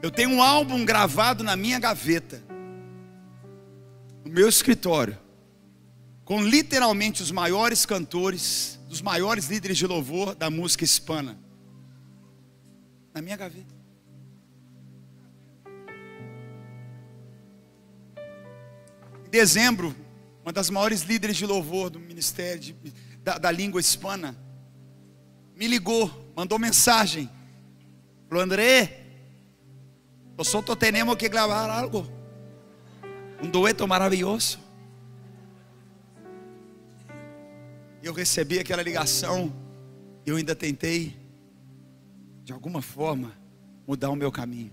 Eu 0.02 0.10
tenho 0.10 0.30
um 0.30 0.42
álbum 0.42 0.86
gravado 0.86 1.44
na 1.44 1.54
minha 1.54 1.78
gaveta 1.78 2.50
no 4.24 4.30
meu 4.30 4.48
escritório, 4.48 5.18
com 6.24 6.42
literalmente 6.42 7.22
os 7.22 7.30
maiores 7.30 7.84
cantores, 7.86 8.78
dos 8.88 9.00
maiores 9.00 9.46
líderes 9.46 9.78
de 9.78 9.86
louvor 9.86 10.34
da 10.34 10.50
música 10.50 10.84
hispana, 10.84 11.38
na 13.12 13.20
minha 13.20 13.36
gaveta. 13.36 13.74
Em 19.26 19.30
dezembro, 19.30 19.94
uma 20.42 20.52
das 20.52 20.70
maiores 20.70 21.02
líderes 21.02 21.36
de 21.36 21.46
louvor 21.46 21.90
do 21.90 21.98
ministério 21.98 22.60
de, 22.60 22.74
da, 23.22 23.38
da 23.38 23.50
língua 23.50 23.80
hispana, 23.80 24.36
me 25.54 25.66
ligou, 25.66 26.32
mandou 26.34 26.58
mensagem, 26.58 27.30
falou: 28.28 28.42
André, 28.42 29.04
nosotros 30.36 30.76
tenemos 30.78 31.16
que 31.16 31.28
grabar 31.28 31.68
algo 31.68 32.19
um 33.42 33.49
dueto 33.49 33.87
maravilhoso. 33.87 34.59
Eu 38.02 38.12
recebi 38.12 38.59
aquela 38.59 38.82
ligação, 38.82 39.52
eu 40.25 40.37
ainda 40.37 40.54
tentei, 40.54 41.16
de 42.44 42.52
alguma 42.52 42.80
forma, 42.80 43.32
mudar 43.87 44.11
o 44.11 44.16
meu 44.16 44.32
caminho. 44.32 44.73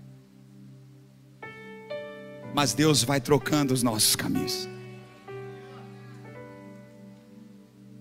Mas 2.54 2.72
Deus 2.72 3.02
vai 3.02 3.20
trocando 3.20 3.74
os 3.74 3.82
nossos 3.82 4.16
caminhos. 4.16 4.68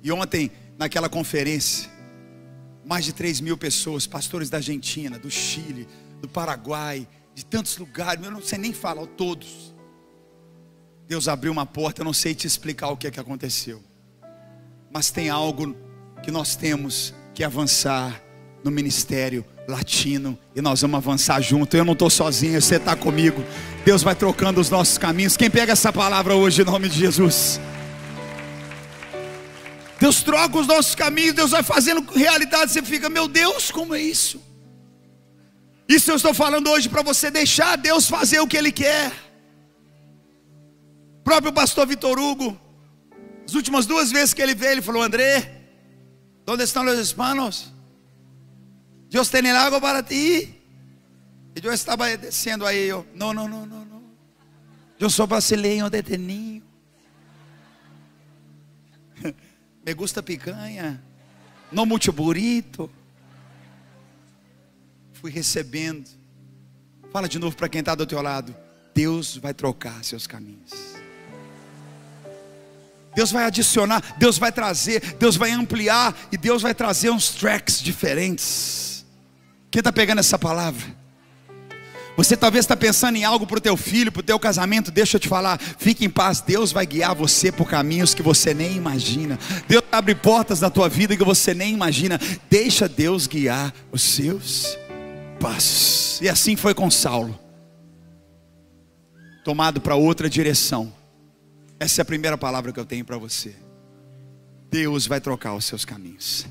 E 0.02 0.12
ontem, 0.12 0.52
naquela 0.78 1.10
conferência, 1.10 1.90
mais 2.86 3.04
de 3.04 3.12
3 3.12 3.42
mil 3.42 3.58
pessoas, 3.58 4.08
pastores 4.08 4.50
da 4.50 4.58
Argentina, 4.58 5.20
do 5.20 5.30
Chile, 5.30 5.86
do 6.22 6.30
Paraguai, 6.30 7.06
de 7.36 7.46
tantos 7.46 7.78
lugares, 7.78 8.24
eu 8.24 8.32
não 8.32 8.42
sei 8.42 8.58
nem 8.58 8.72
falar 8.72 9.06
todos. 9.06 9.76
Deus 11.08 11.30
abriu 11.30 11.54
uma 11.54 11.66
porta, 11.66 12.02
eu 12.02 12.06
não 12.06 12.12
sei 12.12 12.36
te 12.36 12.46
explicar 12.46 12.90
o 12.90 12.98
que 12.98 13.08
é 13.08 13.12
que 13.12 13.20
aconteceu. 13.20 13.82
Mas 14.92 15.10
tem 15.10 15.30
algo 15.30 15.74
que 16.22 16.30
nós 16.30 16.58
temos 16.58 17.14
que 17.34 17.46
avançar 17.46 18.22
no 18.62 18.70
ministério 18.70 19.46
latino 19.70 20.38
e 20.54 20.62
nós 20.62 20.82
vamos 20.82 20.98
avançar 20.98 21.40
junto. 21.40 21.78
Eu 21.78 21.86
não 21.86 21.94
estou 21.94 22.10
sozinho, 22.10 22.62
você 22.62 22.76
está 22.76 22.94
comigo. 22.94 23.42
Deus 23.86 24.04
vai 24.04 24.16
trocando 24.16 24.60
os 24.60 24.70
nossos 24.70 24.98
caminhos. 24.98 25.38
Quem 25.38 25.50
pega 25.50 25.72
essa 25.72 25.94
palavra 25.94 26.36
hoje 26.36 26.62
em 26.62 26.66
nome 26.66 26.90
de 26.90 26.98
Jesus? 26.98 27.58
Deus 29.98 30.22
troca 30.24 30.60
os 30.60 30.68
nossos 30.68 30.94
caminhos, 30.94 31.34
Deus 31.34 31.52
vai 31.52 31.64
fazendo 31.64 32.02
realidade. 32.12 32.74
Você 32.74 32.84
fica, 32.84 33.10
meu 33.10 33.30
Deus, 33.30 33.72
como 33.72 33.96
é 33.96 34.02
isso? 34.02 34.42
Isso 35.88 36.12
eu 36.12 36.18
estou 36.18 36.34
falando 36.34 36.70
hoje 36.70 36.90
para 36.90 37.02
você 37.02 37.32
deixar 37.32 37.78
Deus 37.78 38.10
fazer 38.10 38.42
o 38.42 38.48
que 38.48 38.58
Ele 38.58 38.74
quer 38.74 39.27
próprio 41.28 41.52
pastor 41.52 41.86
Vitor 41.86 42.18
Hugo, 42.18 42.58
as 43.46 43.54
últimas 43.54 43.86
duas 43.86 44.10
vezes 44.10 44.34
que 44.34 44.42
ele 44.42 44.56
veio, 44.56 44.72
ele 44.72 44.82
falou: 44.82 45.04
André, 45.04 45.62
onde 46.48 46.64
estão 46.64 46.86
os 46.86 46.98
hispanos? 46.98 47.74
Deus 49.10 49.28
tem 49.28 49.52
algo 49.52 49.82
para 49.82 50.02
ti. 50.02 50.56
E 51.54 51.60
eu 51.62 51.74
estava 51.74 52.18
dizendo 52.18 52.66
a 52.66 52.74
ele: 52.74 52.94
Não, 53.14 53.34
não, 53.34 53.46
não, 53.46 53.66
não, 53.66 53.84
não. 53.84 54.04
Eu 54.98 55.10
sou 55.10 55.28
brasileiro 55.28 55.90
detenido. 55.90 56.66
Me 59.86 59.94
gusta 59.94 60.24
picanha. 60.24 61.04
Não 61.70 61.86
muito 61.86 62.10
burrito. 62.14 62.90
Fui 65.12 65.30
recebendo. 65.30 66.10
Fala 67.12 67.28
de 67.28 67.38
novo 67.38 67.58
para 67.58 67.68
quem 67.68 67.80
está 67.80 67.96
do 67.96 68.06
teu 68.06 68.22
lado. 68.22 68.56
Deus 68.96 69.36
vai 69.36 69.54
trocar 69.54 70.02
seus 70.06 70.26
caminhos. 70.26 70.97
Deus 73.18 73.32
vai 73.32 73.46
adicionar, 73.46 74.04
Deus 74.20 74.38
vai 74.38 74.52
trazer, 74.52 75.16
Deus 75.18 75.36
vai 75.36 75.50
ampliar 75.50 76.16
e 76.32 76.38
Deus 76.38 76.62
vai 76.62 76.76
trazer 76.76 77.10
uns 77.10 77.32
tracks 77.32 77.82
diferentes. 77.82 79.04
Quem 79.72 79.80
está 79.80 79.92
pegando 79.92 80.20
essa 80.20 80.38
palavra? 80.38 80.86
Você 82.16 82.38
talvez 82.38 82.64
está 82.64 82.78
pensando 82.78 83.16
em 83.16 83.24
algo 83.24 83.48
para 83.48 83.58
o 83.58 83.62
teu 83.62 83.76
filho, 83.76 84.12
para 84.12 84.20
o 84.20 84.24
teu 84.24 84.38
casamento. 84.38 84.92
Deixa 84.92 85.18
eu 85.18 85.20
te 85.20 85.28
falar, 85.28 85.60
fique 85.60 86.06
em 86.06 86.12
paz. 86.12 86.42
Deus 86.42 86.72
vai 86.72 86.86
guiar 86.86 87.16
você 87.16 87.52
por 87.52 87.68
caminhos 87.68 88.14
que 88.14 88.22
você 88.22 88.54
nem 88.54 88.76
imagina. 88.76 89.40
Deus 89.68 89.84
abre 89.92 90.14
portas 90.14 90.62
na 90.62 90.70
tua 90.70 90.88
vida 90.88 91.18
que 91.18 91.24
você 91.24 91.56
nem 91.56 91.74
imagina. 91.74 92.20
Deixa 92.48 92.88
Deus 92.88 93.26
guiar 93.26 93.74
os 93.92 94.04
seus 94.04 94.78
passos. 95.40 96.22
E 96.22 96.30
assim 96.30 96.56
foi 96.56 96.76
com 96.76 96.92
Saulo, 96.92 97.40
tomado 99.44 99.82
para 99.82 99.96
outra 99.96 100.30
direção. 100.30 100.94
Essa 101.80 102.02
é 102.02 102.04
a 102.04 102.06
primeira 102.06 102.38
palavra 102.38 102.72
que 102.72 102.80
eu 102.80 102.86
tenho 102.86 103.06
para 103.06 103.18
você. 103.18 103.56
Deus 104.70 105.06
vai 105.06 105.22
trocar 105.22 105.54
os 105.54 105.66
seus 105.66 105.86
caminhos. 105.86 106.46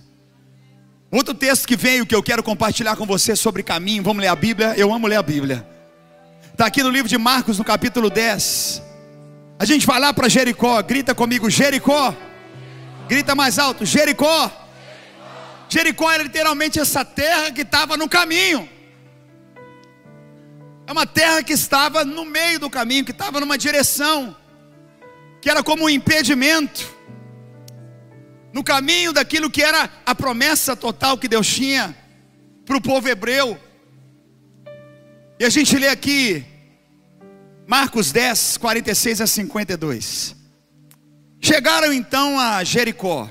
Outro 1.10 1.34
texto 1.34 1.66
que 1.66 1.76
veio 1.76 2.06
que 2.06 2.14
eu 2.14 2.22
quero 2.22 2.42
compartilhar 2.42 2.96
com 2.96 3.04
você 3.04 3.34
sobre 3.34 3.62
caminho. 3.62 4.02
Vamos 4.02 4.20
ler 4.20 4.28
a 4.28 4.36
Bíblia? 4.36 4.74
Eu 4.76 4.92
amo 4.92 5.06
ler 5.06 5.16
a 5.16 5.22
Bíblia. 5.22 5.66
Está 6.52 6.66
aqui 6.66 6.82
no 6.82 6.90
livro 6.90 7.08
de 7.08 7.18
Marcos, 7.18 7.58
no 7.58 7.64
capítulo 7.64 8.08
10. 8.08 8.82
A 9.58 9.64
gente 9.64 9.86
vai 9.86 9.98
lá 9.98 10.12
para 10.12 10.28
Jericó. 10.28 10.80
Grita 10.82 11.14
comigo, 11.14 11.50
Jericó. 11.50 12.14
Grita 13.08 13.34
mais 13.34 13.58
alto, 13.58 13.84
Jericó. 13.84 14.50
Jericó 15.68 16.10
era 16.10 16.22
literalmente 16.22 16.78
essa 16.78 17.04
terra 17.04 17.50
que 17.50 17.62
estava 17.62 17.96
no 17.96 18.08
caminho. 18.08 18.68
É 20.86 20.92
uma 20.92 21.06
terra 21.06 21.42
que 21.42 21.52
estava 21.52 22.04
no 22.04 22.24
meio 22.24 22.60
do 22.60 22.70
caminho, 22.70 23.04
que 23.04 23.10
estava 23.10 23.40
numa 23.40 23.58
direção 23.58 24.36
que 25.46 25.50
era 25.50 25.62
como 25.62 25.84
um 25.84 25.88
impedimento 25.88 26.92
no 28.52 28.64
caminho 28.64 29.12
daquilo 29.12 29.48
que 29.48 29.62
era 29.62 29.88
a 30.04 30.12
promessa 30.12 30.74
total 30.74 31.16
que 31.16 31.28
Deus 31.28 31.46
tinha 31.46 31.96
para 32.64 32.76
o 32.76 32.80
povo 32.80 33.08
hebreu. 33.08 33.56
E 35.38 35.44
a 35.44 35.48
gente 35.48 35.78
lê 35.78 35.86
aqui 35.86 36.44
Marcos 37.64 38.10
10, 38.10 38.56
46 38.56 39.20
a 39.20 39.26
52. 39.28 40.34
Chegaram 41.40 41.92
então 41.92 42.40
a 42.40 42.64
Jericó. 42.64 43.30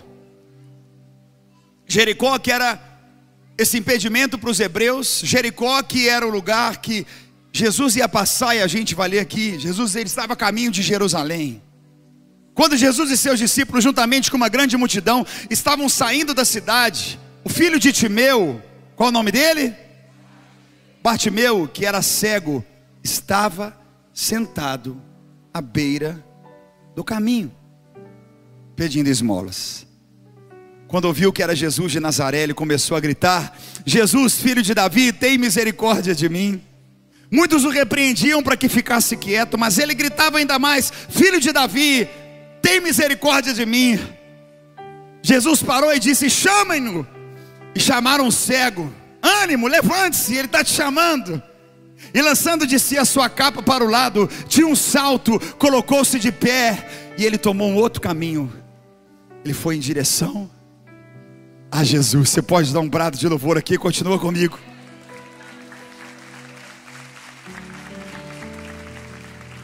Jericó 1.86 2.40
que 2.40 2.50
era 2.50 2.82
esse 3.58 3.78
impedimento 3.78 4.40
para 4.40 4.50
os 4.50 4.62
hebreus, 4.62 5.20
Jericó 5.22 5.84
que 5.84 6.08
era 6.08 6.26
o 6.26 6.30
lugar 6.30 6.78
que 6.78 7.06
Jesus 7.52 7.98
ia 7.98 8.08
passar 8.08 8.56
e 8.56 8.62
a 8.62 8.68
gente 8.68 8.96
vai 8.96 9.10
ler 9.10 9.20
aqui. 9.20 9.60
Jesus 9.60 9.98
ele 9.98 10.08
estava 10.08 10.32
a 10.32 10.38
caminho 10.38 10.72
de 10.72 10.82
Jerusalém. 10.82 11.65
Quando 12.56 12.78
Jesus 12.78 13.12
e 13.12 13.18
seus 13.18 13.38
discípulos, 13.38 13.84
juntamente 13.84 14.32
com 14.32 14.38
uma 14.38 14.48
grande 14.48 14.78
multidão, 14.78 15.28
estavam 15.50 15.90
saindo 15.90 16.34
da 16.34 16.46
cidade, 16.46 17.20
o 17.44 17.50
filho 17.50 17.78
de 17.78 17.92
Timeu, 17.92 18.64
qual 18.96 19.10
o 19.10 19.12
nome 19.12 19.30
dele? 19.30 19.76
Bartimeu, 21.04 21.68
que 21.68 21.86
era 21.86 22.02
cego, 22.02 22.66
estava 23.04 23.78
sentado 24.14 25.00
à 25.54 25.62
beira 25.62 26.24
do 26.96 27.04
caminho, 27.04 27.52
pedindo 28.74 29.10
esmolas. 29.10 29.86
Quando 30.88 31.06
ouviu 31.06 31.34
que 31.34 31.44
era 31.44 31.54
Jesus 31.54 31.92
de 31.92 32.00
Nazaré, 32.00 32.42
ele 32.42 32.54
começou 32.54 32.96
a 32.96 33.02
gritar: 33.02 33.54
Jesus, 33.86 34.36
filho 34.36 34.62
de 34.62 34.74
Davi, 34.74 35.12
tem 35.12 35.38
misericórdia 35.38 36.16
de 36.16 36.30
mim. 36.30 36.62
Muitos 37.30 37.66
o 37.66 37.70
repreendiam 37.70 38.42
para 38.42 38.56
que 38.56 38.70
ficasse 38.70 39.18
quieto, 39.18 39.58
mas 39.58 39.78
ele 39.78 39.94
gritava 39.94 40.38
ainda 40.38 40.58
mais: 40.58 40.92
Filho 41.10 41.42
de 41.42 41.52
Davi, 41.52 42.08
tem 42.66 42.82
misericórdia 42.82 43.54
de 43.54 43.64
mim. 43.64 44.00
Jesus 45.22 45.62
parou 45.62 45.94
e 45.94 46.00
disse: 46.00 46.32
Chamem-no. 46.32 47.08
E 47.76 47.80
chamaram 47.80 48.28
o 48.28 48.32
cego: 48.32 48.92
Ânimo, 49.22 49.68
levante-se, 49.68 50.34
ele 50.34 50.48
está 50.48 50.64
te 50.64 50.72
chamando. 50.72 51.42
E 52.12 52.22
lançando 52.22 52.66
de 52.66 52.80
si 52.80 52.98
a 52.98 53.06
sua 53.06 53.30
capa 53.30 53.62
para 53.62 53.84
o 53.86 53.90
lado, 53.90 54.28
tinha 54.48 54.66
um 54.66 54.76
salto, 54.76 55.40
colocou-se 55.60 56.18
de 56.20 56.32
pé, 56.32 57.14
e 57.18 57.24
ele 57.24 57.38
tomou 57.38 57.70
um 57.70 57.76
outro 57.76 58.02
caminho. 58.02 58.52
Ele 59.44 59.54
foi 59.54 59.76
em 59.76 59.80
direção 59.80 60.50
a 61.72 61.84
Jesus. 61.84 62.30
Você 62.30 62.42
pode 62.42 62.74
dar 62.74 62.80
um 62.80 62.90
brado 62.90 63.16
de 63.16 63.28
louvor 63.28 63.60
aqui, 63.60 63.78
continua 63.78 64.18
comigo. 64.18 64.58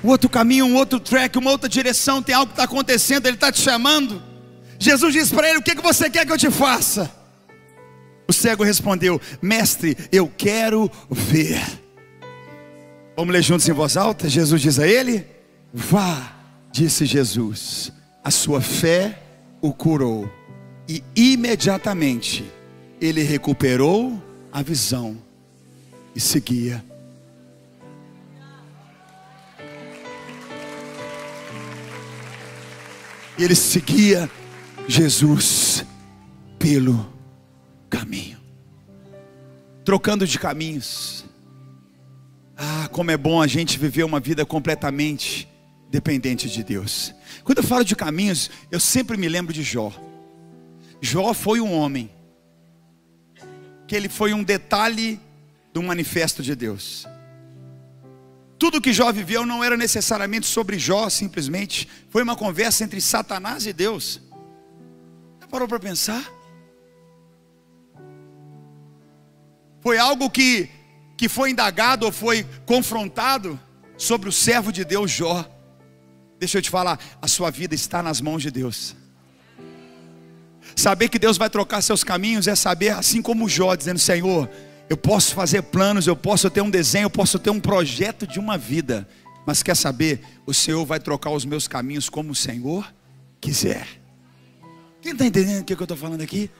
Um 0.04 0.10
outro 0.10 0.30
caminho, 0.30 0.66
um 0.66 0.76
outro 0.76 1.00
track, 1.00 1.38
uma 1.38 1.52
outra 1.52 1.70
direção, 1.70 2.22
tem 2.22 2.34
algo 2.34 2.48
que 2.48 2.54
está 2.54 2.64
acontecendo, 2.64 3.28
Ele 3.28 3.36
está 3.36 3.52
te 3.52 3.62
chamando. 3.62 4.22
Jesus 4.82 5.14
disse 5.14 5.34
para 5.34 5.48
ele: 5.48 5.60
O 5.60 5.62
que, 5.62 5.76
que 5.76 5.82
você 5.82 6.10
quer 6.10 6.26
que 6.26 6.32
eu 6.32 6.38
te 6.38 6.50
faça? 6.50 7.12
O 8.28 8.34
cego 8.34 8.64
respondeu: 8.64 9.22
Mestre, 9.42 9.96
eu 10.12 10.32
quero 10.36 10.90
ver. 11.10 11.62
Vamos 13.16 13.32
ler 13.32 13.44
juntos 13.44 13.70
em 13.70 13.74
voz 13.74 13.96
alta? 13.96 14.28
Jesus 14.28 14.60
diz 14.60 14.80
a 14.80 14.88
ele: 14.88 15.28
Vá, 15.72 16.36
disse 16.72 17.06
Jesus, 17.06 17.92
a 18.24 18.32
sua 18.32 18.60
fé 18.60 19.20
o 19.62 19.72
curou. 19.72 20.28
E 20.90 21.04
imediatamente 21.16 22.44
ele 23.00 23.22
recuperou 23.22 24.22
a 24.52 24.64
visão 24.64 25.16
e 26.16 26.20
seguia 26.20 26.84
Ele 33.44 33.56
seguia 33.56 34.30
Jesus 34.88 35.84
pelo 36.60 37.12
caminho, 37.90 38.38
trocando 39.84 40.28
de 40.28 40.38
caminhos. 40.38 41.26
Ah, 42.56 42.88
como 42.92 43.10
é 43.10 43.18
bom 43.18 43.42
a 43.42 43.48
gente 43.48 43.80
viver 43.80 44.04
uma 44.04 44.20
vida 44.20 44.46
completamente 44.46 45.50
dependente 45.90 46.48
de 46.50 46.64
Deus. 46.64 47.14
Quando 47.44 47.58
eu 47.58 47.64
falo 47.64 47.84
de 47.84 47.96
caminhos, 47.96 48.52
eu 48.70 48.80
sempre 48.80 49.18
me 49.18 49.28
lembro 49.28 49.52
de 49.52 49.64
Jó. 49.64 49.92
Jó 51.02 51.34
foi 51.34 51.60
um 51.60 51.74
homem 51.74 52.12
que 53.88 53.96
ele 53.96 54.08
foi 54.08 54.34
um 54.34 54.44
detalhe 54.44 55.20
do 55.74 55.82
manifesto 55.82 56.44
de 56.44 56.56
Deus. 56.56 57.08
Tudo 58.62 58.80
que 58.80 58.94
Jó 58.94 59.12
viveu 59.12 59.44
não 59.44 59.64
era 59.64 59.76
necessariamente 59.76 60.46
sobre 60.46 60.78
Jó, 60.78 61.10
simplesmente. 61.10 61.90
Foi 62.12 62.22
uma 62.22 62.36
conversa 62.36 62.84
entre 62.84 63.02
Satanás 63.02 63.66
e 63.66 63.74
Deus. 63.74 64.22
Já 65.42 65.48
parou 65.48 65.68
para 65.68 65.80
pensar? 65.80 66.24
Foi 69.80 69.98
algo 69.98 70.30
que, 70.30 70.70
que 71.18 71.28
foi 71.28 71.50
indagado 71.50 72.06
ou 72.06 72.12
foi 72.12 72.46
confrontado 72.64 73.60
sobre 73.98 74.30
o 74.30 74.32
servo 74.32 74.72
de 74.72 74.86
Deus 74.86 75.10
Jó. 75.10 75.44
Deixa 76.38 76.60
eu 76.60 76.62
te 76.62 76.70
falar, 76.70 77.00
a 77.20 77.28
sua 77.28 77.50
vida 77.50 77.74
está 77.74 78.04
nas 78.04 78.22
mãos 78.22 78.44
de 78.44 78.52
Deus. 78.52 78.96
Saber 80.76 81.10
que 81.10 81.18
Deus 81.18 81.36
vai 81.36 81.50
trocar 81.50 81.82
seus 81.82 82.04
caminhos 82.04 82.48
é 82.48 82.54
saber, 82.54 82.90
assim 82.90 83.24
como 83.24 83.50
Jó, 83.50 83.74
dizendo: 83.74 83.98
Senhor, 83.98 84.48
eu 84.92 84.98
posso 84.98 85.34
fazer 85.34 85.62
planos, 85.62 86.06
eu 86.06 86.18
posso 86.18 86.50
ter 86.50 86.60
um 86.60 86.70
desenho, 86.70 87.06
eu 87.06 87.10
posso 87.10 87.40
ter 87.40 87.50
um 87.50 87.62
projeto 87.62 88.28
de 88.28 88.38
uma 88.38 88.58
vida. 88.58 89.08
Mas 89.48 89.64
quer 89.64 89.74
saber? 89.74 90.20
O 90.46 90.54
Senhor 90.54 90.86
vai 90.86 91.00
trocar 91.00 91.30
os 91.30 91.46
meus 91.46 91.66
caminhos 91.66 92.10
como 92.10 92.34
o 92.34 92.36
Senhor 92.36 92.94
quiser. 93.40 93.88
Quem 95.02 95.14
está 95.14 95.26
entendendo 95.26 95.62
o 95.62 95.64
que 95.64 95.72
eu 95.72 95.82
estou 95.82 95.96
falando 95.96 96.20
aqui? 96.20 96.52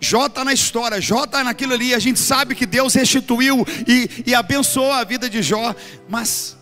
Jó 0.00 0.28
está 0.28 0.46
na 0.46 0.54
história, 0.54 0.98
Jó 0.98 1.24
está 1.24 1.44
naquilo 1.44 1.74
ali. 1.74 1.92
A 1.92 1.98
gente 1.98 2.18
sabe 2.18 2.54
que 2.54 2.64
Deus 2.64 2.94
restituiu 2.94 3.66
e, 3.86 4.30
e 4.30 4.34
abençoou 4.34 4.90
a 4.90 5.04
vida 5.04 5.28
de 5.28 5.42
Jó, 5.42 5.74
mas 6.08 6.56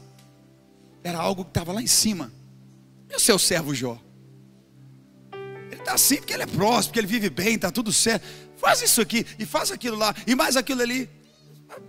era 1.05 1.19
algo 1.19 1.45
que 1.45 1.51
estava 1.51 1.73
lá 1.73 1.83
em 1.83 1.87
cima. 1.87 2.33
E 3.09 3.15
o 3.15 3.21
seu 3.21 3.39
servo 3.39 3.73
Jó? 3.73 3.97
Ele 5.71 5.81
está 5.81 5.95
assim 5.95 6.17
porque 6.17 6.33
ele 6.33 6.43
é 6.43 6.47
próximo, 6.47 6.87
porque 6.87 6.99
ele 6.99 7.07
vive 7.07 7.31
bem, 7.31 7.55
está 7.55 7.71
tudo 7.71 7.93
certo 7.93 8.27
faz 8.65 8.81
isso 8.81 9.03
aqui 9.03 9.27
e 9.39 9.45
faz 9.45 9.71
aquilo 9.71 9.99
lá 9.99 10.15
e 10.27 10.35
mais 10.35 10.57
aquilo 10.57 10.81
ali. 10.81 11.09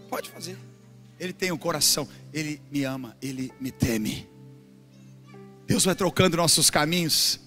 Pode 0.10 0.30
fazer. 0.30 0.58
Ele 1.18 1.32
tem 1.32 1.50
um 1.50 1.58
coração, 1.58 2.06
ele 2.34 2.62
me 2.70 2.84
ama, 2.84 3.16
ele 3.22 3.50
me 3.62 3.72
teme. 3.72 4.28
Deus 5.66 5.86
vai 5.86 5.96
trocando 5.96 6.36
nossos 6.36 6.70
caminhos. 6.70 7.40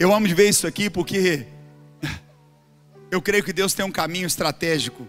Eu 0.00 0.12
amo 0.12 0.26
de 0.26 0.34
ver 0.34 0.48
isso 0.48 0.66
aqui 0.66 0.90
porque 0.90 1.46
eu 3.08 3.22
creio 3.22 3.44
que 3.44 3.52
Deus 3.52 3.72
tem 3.72 3.84
um 3.84 3.92
caminho 3.92 4.26
estratégico, 4.26 5.08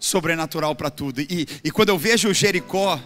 sobrenatural 0.00 0.74
para 0.74 0.88
tudo. 0.88 1.20
E, 1.20 1.46
e 1.62 1.70
quando 1.70 1.90
eu 1.90 1.98
vejo 1.98 2.32
Jericó, 2.32 2.98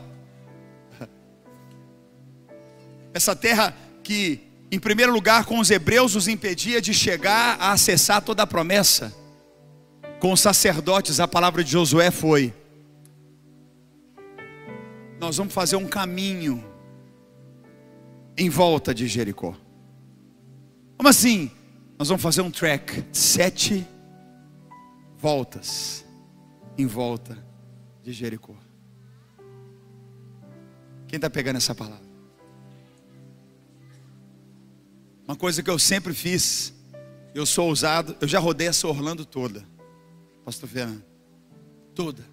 essa 3.13 3.35
terra 3.35 3.77
que, 4.05 4.41
em 4.71 4.79
primeiro 4.79 5.13
lugar, 5.13 5.45
com 5.45 5.59
os 5.59 5.69
hebreus 5.69 6.15
os 6.15 6.29
impedia 6.29 6.81
de 6.81 6.95
chegar 6.95 7.57
a 7.59 7.73
acessar 7.73 8.23
toda 8.23 8.45
a 8.45 8.47
promessa 8.47 9.13
com 10.21 10.33
os 10.33 10.41
sacerdotes, 10.41 11.21
a 11.21 11.29
palavra 11.29 11.63
de 11.63 11.71
Josué 11.71 12.11
foi: 12.11 12.53
Nós 15.21 15.37
vamos 15.37 15.55
fazer 15.55 15.77
um 15.77 15.87
caminho 15.87 16.65
em 18.37 18.49
volta 18.49 18.95
de 18.95 19.07
Jericó. 19.07 19.55
Como 20.97 21.09
assim? 21.09 21.51
Nós 21.99 22.09
vamos 22.09 22.23
fazer 22.23 22.43
um 22.43 22.51
track, 22.51 23.05
sete 23.13 23.87
voltas 25.17 26.05
em 26.77 26.87
volta 26.87 27.37
de 28.03 28.13
Jericó. 28.13 28.55
Quem 31.09 31.17
está 31.17 31.31
pegando 31.31 31.57
essa 31.57 31.75
palavra? 31.75 32.07
Uma 35.27 35.37
coisa 35.37 35.63
que 35.63 35.71
eu 35.71 35.79
sempre 35.79 36.15
fiz, 36.15 36.73
eu 37.35 37.45
sou 37.45 37.69
ousado, 37.69 38.17
eu 38.21 38.29
já 38.29 38.39
rodei 38.39 38.69
essa 38.69 38.87
Orlando 38.87 39.25
toda 39.25 39.65
pastor 40.49 40.67
Fernando. 40.67 41.05
Toda. 41.95 42.25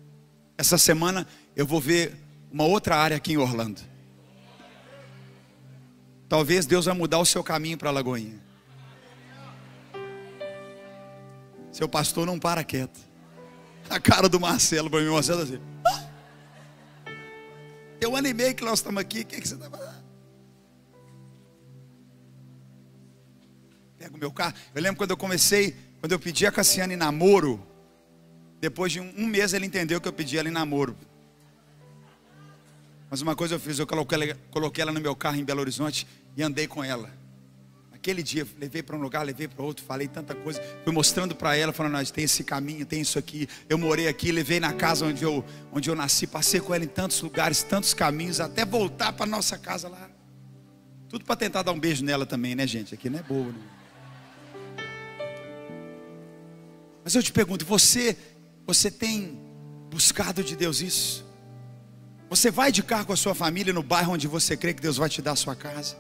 Essa 0.58 0.78
semana 0.78 1.28
eu 1.54 1.68
vou 1.68 1.82
ver 1.82 2.16
uma 2.50 2.64
outra 2.64 2.96
área 2.96 3.18
aqui 3.18 3.34
em 3.34 3.38
Orlando. 3.38 3.82
Talvez 6.30 6.66
Deus 6.66 6.86
vai 6.86 6.96
mudar 6.96 7.20
o 7.20 7.26
seu 7.26 7.44
caminho 7.44 7.78
para 7.78 7.90
a 7.90 7.92
Lagoinha. 7.92 8.40
Seu 11.74 11.90
pastor 11.90 12.26
não 12.26 12.40
para 12.40 12.64
quieto. 12.64 12.98
A 13.90 14.00
cara 14.00 14.30
do 14.30 14.40
Marcelo 14.40 14.90
para 14.90 15.02
mim, 15.02 15.10
Marcelo 15.10 15.42
assim. 15.42 15.60
Ah! 15.86 16.10
Eu 18.00 18.16
animei 18.16 18.54
que 18.54 18.64
nós 18.64 18.80
estamos 18.80 19.02
aqui. 19.02 19.22
O 19.22 19.26
que, 19.26 19.36
é 19.36 19.42
que 19.42 19.48
você 19.48 19.56
está 19.56 19.70
fazendo? 19.70 20.06
Pega 23.98 24.16
o 24.16 24.18
meu 24.18 24.32
carro. 24.32 24.54
Eu 24.74 24.82
lembro 24.82 24.96
quando 25.00 25.12
eu 25.12 25.18
comecei, 25.18 25.76
quando 26.00 26.14
eu 26.14 26.20
pedi 26.20 26.48
a 26.48 26.52
Cassiane 26.52 26.96
namoro. 26.96 27.75
Depois 28.66 28.92
de 28.92 29.00
um, 29.00 29.28
mês 29.28 29.54
ele 29.54 29.68
entendeu 29.68 30.02
que 30.02 30.08
eu 30.08 30.12
pedi 30.12 30.40
ela 30.40 30.50
em 30.50 30.52
namoro. 30.52 30.98
Mas 33.12 33.22
uma 33.22 33.36
coisa 33.36 33.54
eu 33.54 33.60
fiz, 33.60 33.78
eu 33.78 33.86
coloquei, 33.86 34.82
ela 34.82 34.92
no 34.92 35.00
meu 35.00 35.16
carro 35.16 35.36
em 35.36 35.44
Belo 35.44 35.62
Horizonte 35.62 36.08
e 36.36 36.42
andei 36.42 36.66
com 36.66 36.84
ela. 36.84 37.12
Aquele 37.94 38.24
dia, 38.24 38.44
levei 38.58 38.82
para 38.82 38.96
um 38.96 39.00
lugar, 39.00 39.24
levei 39.24 39.48
para 39.48 39.64
outro, 39.64 39.86
falei 39.86 40.08
tanta 40.08 40.34
coisa, 40.34 40.60
fui 40.84 40.92
mostrando 40.92 41.36
para 41.36 41.56
ela, 41.56 41.72
falando, 41.72 41.92
nós 41.92 42.10
tem 42.10 42.24
esse 42.24 42.44
caminho, 42.44 42.88
tem 42.88 43.02
isso 43.02 43.20
aqui. 43.20 43.48
Eu 43.70 43.78
morei 43.78 44.08
aqui, 44.08 44.32
levei 44.32 44.60
na 44.60 44.74
casa 44.74 45.06
onde 45.06 45.24
eu, 45.24 45.46
onde 45.72 45.88
eu 45.88 45.94
nasci, 45.94 46.26
passei 46.26 46.60
com 46.60 46.74
ela 46.74 46.86
em 46.86 46.88
tantos 46.88 47.22
lugares, 47.22 47.62
tantos 47.62 47.94
caminhos, 47.94 48.40
até 48.40 48.66
voltar 48.66 49.14
para 49.14 49.28
nossa 49.28 49.60
casa 49.60 49.88
lá. 49.88 50.10
Tudo 51.08 51.24
para 51.24 51.36
tentar 51.36 51.62
dar 51.62 51.72
um 51.72 51.80
beijo 51.80 52.04
nela 52.04 52.26
também, 52.26 52.56
né, 52.56 52.66
gente? 52.66 52.96
Aqui 52.96 53.12
não 53.12 53.20
é 53.20 53.22
boa, 53.22 53.52
né? 53.52 53.60
Mas 57.04 57.14
eu 57.14 57.22
te 57.22 57.32
pergunto, 57.32 57.64
você 57.64 58.18
você 58.66 58.90
tem 58.90 59.40
buscado 59.90 60.44
de 60.44 60.56
Deus 60.56 60.82
isso? 60.82 61.26
Você 62.30 62.50
vai 62.50 62.72
de 62.72 62.82
carro 62.82 63.06
com 63.06 63.14
a 63.14 63.18
sua 63.18 63.36
família 63.36 63.72
no 63.72 63.84
bairro 63.84 64.14
onde 64.14 64.28
você 64.28 64.58
crê 64.58 64.74
que 64.74 64.82
Deus 64.82 64.98
vai 64.98 65.08
te 65.08 65.22
dar 65.22 65.34
a 65.34 65.36
sua 65.36 65.56
casa? 65.56 65.96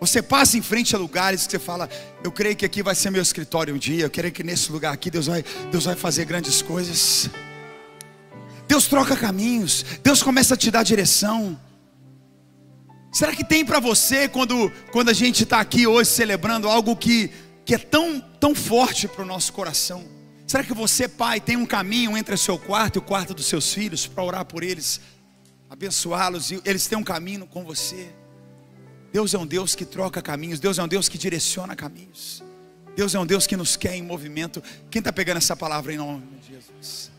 Você 0.00 0.22
passa 0.22 0.56
em 0.56 0.62
frente 0.62 0.94
a 0.94 0.98
lugares 0.98 1.44
que 1.44 1.50
você 1.50 1.58
fala, 1.58 1.90
eu 2.22 2.30
creio 2.30 2.54
que 2.54 2.64
aqui 2.64 2.84
vai 2.84 2.94
ser 2.94 3.10
meu 3.10 3.20
escritório 3.20 3.74
um 3.74 3.78
dia, 3.78 4.04
eu 4.04 4.10
creio 4.10 4.32
que 4.32 4.44
nesse 4.44 4.70
lugar 4.70 4.94
aqui 4.94 5.10
Deus 5.10 5.26
vai, 5.26 5.44
Deus 5.72 5.84
vai 5.84 5.96
fazer 5.96 6.24
grandes 6.24 6.62
coisas. 6.62 7.28
Deus 8.68 8.86
troca 8.86 9.16
caminhos, 9.16 9.84
Deus 10.02 10.22
começa 10.22 10.54
a 10.54 10.56
te 10.56 10.70
dar 10.70 10.84
direção. 10.84 11.58
Será 13.10 13.34
que 13.34 13.42
tem 13.42 13.64
para 13.64 13.80
você 13.80 14.28
quando, 14.28 14.70
quando 14.92 15.08
a 15.08 15.12
gente 15.12 15.42
está 15.42 15.58
aqui 15.58 15.86
hoje 15.86 16.10
celebrando 16.10 16.68
algo 16.68 16.94
que, 16.94 17.32
que 17.64 17.74
é 17.74 17.78
tão, 17.78 18.20
tão 18.20 18.54
forte 18.54 19.08
para 19.08 19.24
o 19.24 19.26
nosso 19.26 19.52
coração? 19.52 20.17
Será 20.48 20.64
que 20.64 20.72
você, 20.72 21.06
pai, 21.06 21.42
tem 21.42 21.58
um 21.58 21.66
caminho 21.66 22.16
entre 22.16 22.34
o 22.34 22.38
seu 22.38 22.58
quarto 22.58 22.96
e 22.96 22.98
o 23.00 23.02
quarto 23.02 23.34
dos 23.34 23.44
seus 23.44 23.70
filhos 23.70 24.06
para 24.06 24.24
orar 24.24 24.46
por 24.46 24.62
eles, 24.62 24.98
abençoá-los 25.68 26.50
e 26.50 26.62
eles 26.64 26.86
têm 26.86 26.96
um 26.96 27.04
caminho 27.04 27.46
com 27.46 27.62
você? 27.62 28.08
Deus 29.12 29.34
é 29.34 29.38
um 29.38 29.46
Deus 29.46 29.74
que 29.74 29.84
troca 29.84 30.22
caminhos, 30.22 30.58
Deus 30.58 30.78
é 30.78 30.82
um 30.82 30.88
Deus 30.88 31.06
que 31.06 31.18
direciona 31.18 31.76
caminhos. 31.76 32.42
Deus 32.96 33.14
é 33.14 33.20
um 33.20 33.26
Deus 33.26 33.46
que 33.46 33.58
nos 33.58 33.76
quer 33.76 33.94
em 33.94 34.02
movimento. 34.02 34.62
Quem 34.90 35.00
está 35.00 35.12
pegando 35.12 35.36
essa 35.36 35.54
palavra 35.54 35.92
em 35.92 35.98
nome 35.98 36.24
de 36.40 36.54
Jesus? 36.54 37.10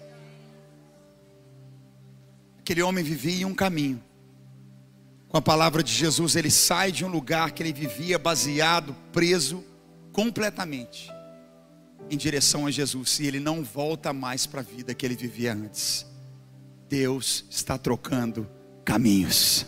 Aquele 2.62 2.82
homem 2.82 3.04
vivia 3.04 3.44
em 3.44 3.46
um 3.46 3.54
caminho. 3.54 4.04
Com 5.28 5.38
a 5.38 5.42
palavra 5.42 5.84
de 5.84 5.94
Jesus, 5.94 6.36
ele 6.36 6.50
sai 6.50 6.92
de 6.92 7.06
um 7.06 7.08
lugar 7.08 7.52
que 7.52 7.62
ele 7.62 7.74
vivia 7.74 8.18
baseado, 8.18 8.96
preso 9.13 9.63
completamente 10.12 11.18
em 12.10 12.17
direção 12.17 12.65
a 12.65 12.72
Jesus, 12.72 13.19
e 13.19 13.28
ele 13.28 13.39
não 13.39 13.63
volta 13.63 14.12
mais 14.12 14.45
para 14.45 14.62
a 14.62 14.63
vida 14.63 14.93
que 14.93 15.06
ele 15.06 15.15
vivia 15.15 15.54
antes. 15.54 16.06
Deus 16.89 17.45
está 17.50 17.78
trocando 17.78 18.50
caminhos. 18.84 19.65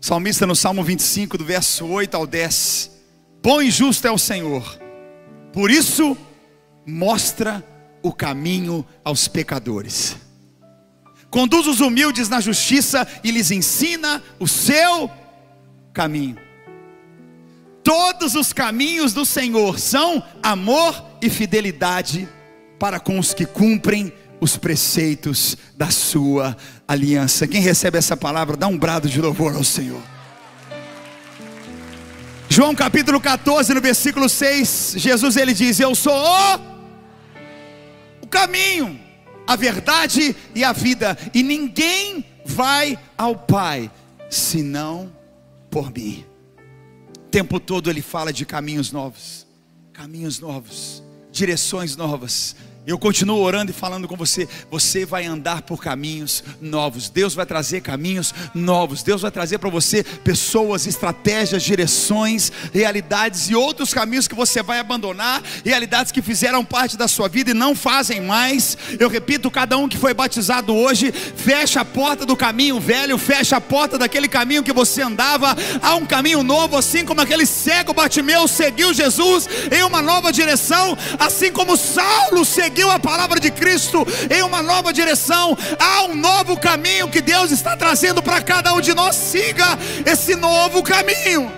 salmista 0.00 0.46
no 0.46 0.54
Salmo 0.54 0.84
25, 0.84 1.36
do 1.36 1.44
verso 1.44 1.86
8 1.86 2.14
ao 2.14 2.26
10: 2.26 2.90
Bom 3.42 3.60
e 3.60 3.70
justo 3.70 4.06
é 4.06 4.10
o 4.10 4.18
Senhor, 4.18 4.78
por 5.52 5.70
isso 5.70 6.16
mostra 6.86 7.64
o 8.02 8.12
caminho 8.12 8.86
aos 9.04 9.28
pecadores. 9.28 10.16
Conduz 11.30 11.66
os 11.66 11.80
humildes 11.80 12.28
na 12.28 12.40
justiça 12.40 13.06
e 13.22 13.30
lhes 13.30 13.50
ensina 13.50 14.22
o 14.38 14.48
seu 14.48 15.10
caminho. 15.92 16.49
Todos 17.82 18.34
os 18.34 18.52
caminhos 18.52 19.12
do 19.12 19.24
Senhor 19.24 19.78
são 19.78 20.22
amor 20.42 21.02
e 21.22 21.30
fidelidade 21.30 22.28
para 22.78 23.00
com 23.00 23.18
os 23.18 23.34
que 23.34 23.46
cumprem 23.46 24.12
os 24.40 24.56
preceitos 24.56 25.56
da 25.76 25.90
sua 25.90 26.56
aliança. 26.88 27.46
Quem 27.46 27.60
recebe 27.60 27.98
essa 27.98 28.16
palavra, 28.16 28.56
dá 28.56 28.66
um 28.66 28.78
brado 28.78 29.08
de 29.08 29.20
louvor 29.20 29.54
ao 29.54 29.64
Senhor. 29.64 30.02
João 32.48 32.74
capítulo 32.74 33.20
14, 33.20 33.72
no 33.74 33.80
versículo 33.80 34.28
6, 34.28 34.94
Jesus 34.96 35.36
ele 35.36 35.54
diz: 35.54 35.78
Eu 35.78 35.94
sou 35.94 36.12
o, 36.12 36.60
o 38.22 38.26
caminho, 38.26 38.98
a 39.46 39.54
verdade 39.54 40.34
e 40.54 40.64
a 40.64 40.72
vida, 40.72 41.16
e 41.32 41.42
ninguém 41.42 42.24
vai 42.44 42.98
ao 43.16 43.36
Pai 43.36 43.90
senão 44.28 45.12
por 45.70 45.92
mim. 45.92 46.24
Tempo 47.30 47.60
todo 47.60 47.88
ele 47.88 48.02
fala 48.02 48.32
de 48.32 48.44
caminhos 48.44 48.90
novos, 48.90 49.46
caminhos 49.92 50.40
novos, 50.40 51.02
direções 51.30 51.96
novas, 51.96 52.56
eu 52.86 52.98
continuo 52.98 53.38
orando 53.38 53.70
e 53.70 53.74
falando 53.74 54.08
com 54.08 54.16
você. 54.16 54.48
Você 54.70 55.04
vai 55.04 55.26
andar 55.26 55.60
por 55.62 55.82
caminhos 55.82 56.42
novos. 56.62 57.10
Deus 57.10 57.34
vai 57.34 57.44
trazer 57.44 57.82
caminhos 57.82 58.34
novos. 58.54 59.02
Deus 59.02 59.20
vai 59.20 59.30
trazer 59.30 59.58
para 59.58 59.68
você 59.68 60.02
pessoas, 60.02 60.86
estratégias, 60.86 61.62
direções, 61.62 62.50
realidades 62.72 63.50
e 63.50 63.54
outros 63.54 63.92
caminhos 63.92 64.26
que 64.26 64.34
você 64.34 64.62
vai 64.62 64.78
abandonar, 64.78 65.42
realidades 65.62 66.10
que 66.10 66.22
fizeram 66.22 66.64
parte 66.64 66.96
da 66.96 67.06
sua 67.06 67.28
vida 67.28 67.50
e 67.50 67.54
não 67.54 67.74
fazem 67.74 68.22
mais. 68.22 68.78
Eu 68.98 69.10
repito, 69.10 69.50
cada 69.50 69.76
um 69.76 69.86
que 69.86 69.98
foi 69.98 70.14
batizado 70.14 70.74
hoje, 70.74 71.12
fecha 71.12 71.82
a 71.82 71.84
porta 71.84 72.24
do 72.24 72.34
caminho 72.34 72.80
velho, 72.80 73.18
fecha 73.18 73.56
a 73.56 73.60
porta 73.60 73.98
daquele 73.98 74.26
caminho 74.26 74.62
que 74.62 74.72
você 74.72 75.02
andava. 75.02 75.54
Há 75.82 75.96
um 75.96 76.06
caminho 76.06 76.42
novo, 76.42 76.78
assim 76.78 77.04
como 77.04 77.20
aquele 77.20 77.44
cego 77.44 77.92
Batimeu 77.92 78.48
seguiu 78.48 78.94
Jesus 78.94 79.46
em 79.70 79.82
uma 79.82 80.00
nova 80.00 80.32
direção, 80.32 80.96
assim 81.18 81.52
como 81.52 81.76
Saulo 81.76 82.42
seguiu 82.42 82.69
seguiu 82.70 82.88
a 82.88 83.00
palavra 83.00 83.40
de 83.40 83.50
Cristo 83.50 84.06
em 84.30 84.42
uma 84.42 84.62
nova 84.62 84.92
direção, 84.92 85.58
há 85.76 86.04
um 86.04 86.14
novo 86.14 86.56
caminho 86.56 87.10
que 87.10 87.20
Deus 87.20 87.50
está 87.50 87.76
trazendo 87.76 88.22
para 88.22 88.40
cada 88.40 88.72
um 88.72 88.80
de 88.80 88.94
nós. 88.94 89.16
Siga 89.16 89.76
esse 90.06 90.36
novo 90.36 90.80
caminho. 90.80 91.50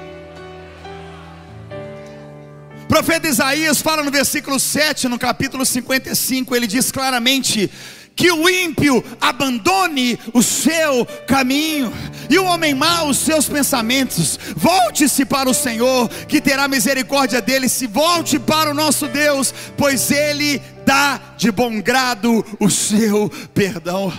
O 2.83 2.87
profeta 2.88 3.29
Isaías 3.29 3.83
fala 3.83 4.03
no 4.03 4.11
versículo 4.11 4.59
7, 4.59 5.07
no 5.07 5.18
capítulo 5.18 5.66
55, 5.66 6.57
ele 6.57 6.66
diz 6.66 6.90
claramente: 6.90 7.70
que 8.14 8.31
o 8.31 8.48
ímpio 8.48 9.03
abandone 9.20 10.18
o 10.33 10.42
seu 10.42 11.07
caminho, 11.27 11.92
e 12.29 12.38
o 12.38 12.44
homem 12.44 12.75
mau 12.75 13.09
os 13.09 13.18
seus 13.18 13.48
pensamentos. 13.48 14.38
Volte-se 14.57 15.25
para 15.25 15.48
o 15.48 15.55
Senhor, 15.55 16.09
que 16.29 16.40
terá 16.40 16.68
misericórdia 16.68 17.40
dele. 17.40 17.68
Se 17.68 17.87
volte 17.87 18.38
para 18.38 18.70
o 18.70 18.75
nosso 18.75 19.07
Deus, 19.09 19.53
pois 19.77 20.11
ele 20.11 20.61
dá 20.85 21.20
de 21.37 21.51
bom 21.51 21.81
grado 21.81 22.44
o 22.59 22.70
seu 22.70 23.31
perdão. 23.55 24.12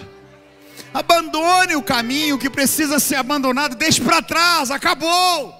Abandone 0.94 1.76
o 1.76 1.82
caminho 1.82 2.38
que 2.38 2.50
precisa 2.50 3.00
ser 3.00 3.16
abandonado, 3.16 3.76
deixe 3.76 4.00
para 4.00 4.22
trás, 4.22 4.70
acabou. 4.70 5.54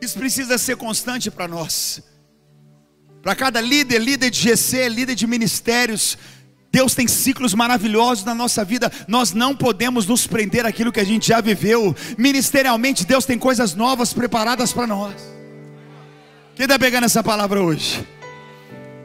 Isso 0.00 0.18
precisa 0.18 0.56
ser 0.56 0.76
constante 0.76 1.30
para 1.30 1.46
nós. 1.46 2.02
Para 3.22 3.34
cada 3.34 3.60
líder, 3.60 3.98
líder 3.98 4.30
de 4.30 4.40
GC, 4.40 4.88
líder 4.88 5.14
de 5.14 5.26
ministérios, 5.26 6.16
Deus 6.76 6.94
tem 6.94 7.08
ciclos 7.08 7.54
maravilhosos 7.54 8.22
na 8.22 8.34
nossa 8.34 8.62
vida. 8.62 8.92
Nós 9.08 9.32
não 9.32 9.56
podemos 9.56 10.06
nos 10.06 10.26
prender 10.26 10.66
àquilo 10.66 10.92
que 10.92 11.00
a 11.00 11.04
gente 11.04 11.28
já 11.28 11.40
viveu. 11.40 11.96
Ministerialmente, 12.18 13.06
Deus 13.06 13.24
tem 13.24 13.38
coisas 13.38 13.74
novas 13.74 14.12
preparadas 14.12 14.74
para 14.74 14.86
nós. 14.86 15.14
Quem 16.54 16.64
está 16.64 16.78
pegando 16.78 17.04
essa 17.04 17.22
palavra 17.22 17.62
hoje? 17.62 18.06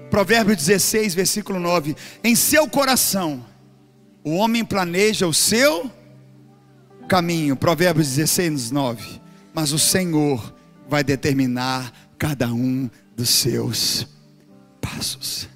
Provérbio 0.09 0.53
16, 0.53 1.15
versículo 1.15 1.61
9: 1.61 1.95
Em 2.21 2.35
seu 2.35 2.67
coração, 2.67 3.45
o 4.21 4.35
homem 4.35 4.65
planeja 4.65 5.25
o 5.25 5.33
seu 5.33 5.89
caminho. 7.07 7.55
Provérbios 7.55 8.09
16, 8.09 8.69
9. 8.69 9.21
Mas 9.53 9.71
o 9.71 9.79
Senhor 9.79 10.53
vai 10.89 11.05
determinar 11.05 11.89
cada 12.17 12.51
um 12.51 12.89
dos 13.15 13.29
seus 13.29 14.05
passos. 14.81 15.47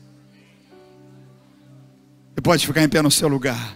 Pode 2.46 2.68
ficar 2.68 2.84
em 2.84 2.88
pé 2.88 3.02
no 3.02 3.10
seu 3.10 3.28
lugar. 3.28 3.76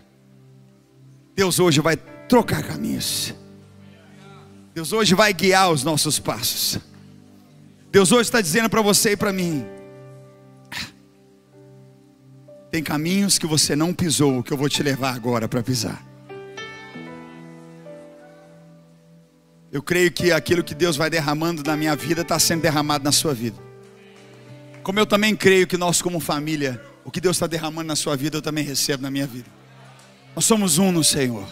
Deus 1.36 1.60
hoje 1.60 1.82
vai 1.82 1.98
trocar 1.98 2.62
caminhos. 2.62 3.34
Deus 4.76 4.94
hoje 4.94 5.16
vai 5.16 5.34
guiar 5.34 5.72
os 5.72 5.84
nossos 5.84 6.20
passos. 6.20 6.78
Deus 7.92 8.12
hoje 8.12 8.28
está 8.28 8.40
dizendo 8.40 8.70
para 8.70 8.84
você 8.84 9.14
e 9.14 9.18
para 9.18 9.34
mim: 9.34 9.66
tem 12.70 12.84
caminhos 12.84 13.40
que 13.40 13.48
você 13.48 13.76
não 13.76 13.92
pisou, 13.92 14.44
que 14.44 14.54
eu 14.54 14.58
vou 14.58 14.70
te 14.70 14.84
levar 14.84 15.16
agora 15.16 15.48
para 15.48 15.64
pisar. 15.64 16.06
Eu 19.72 19.82
creio 19.82 20.12
que 20.12 20.32
aquilo 20.32 20.64
que 20.64 20.76
Deus 20.76 20.96
vai 20.96 21.10
derramando 21.10 21.64
na 21.64 21.76
minha 21.76 21.96
vida 21.96 22.22
está 22.22 22.38
sendo 22.38 22.62
derramado 22.62 23.04
na 23.04 23.12
sua 23.12 23.34
vida. 23.34 23.58
Como 24.84 25.00
eu 25.00 25.08
também 25.08 25.36
creio 25.36 25.66
que 25.66 25.76
nós, 25.76 26.04
como 26.04 26.20
família, 26.20 26.80
o 27.04 27.12
que 27.12 27.22
Deus 27.22 27.36
está 27.36 27.48
derramando 27.48 27.88
na 27.88 27.96
sua 27.96 28.16
vida, 28.16 28.38
eu 28.38 28.42
também 28.42 28.64
recebo 28.64 29.04
na 29.04 29.12
minha 29.12 29.26
vida. 29.26 29.48
Nós 30.36 30.46
somos 30.46 30.78
um 30.78 30.92
no 30.92 31.04
Senhor. 31.04 31.48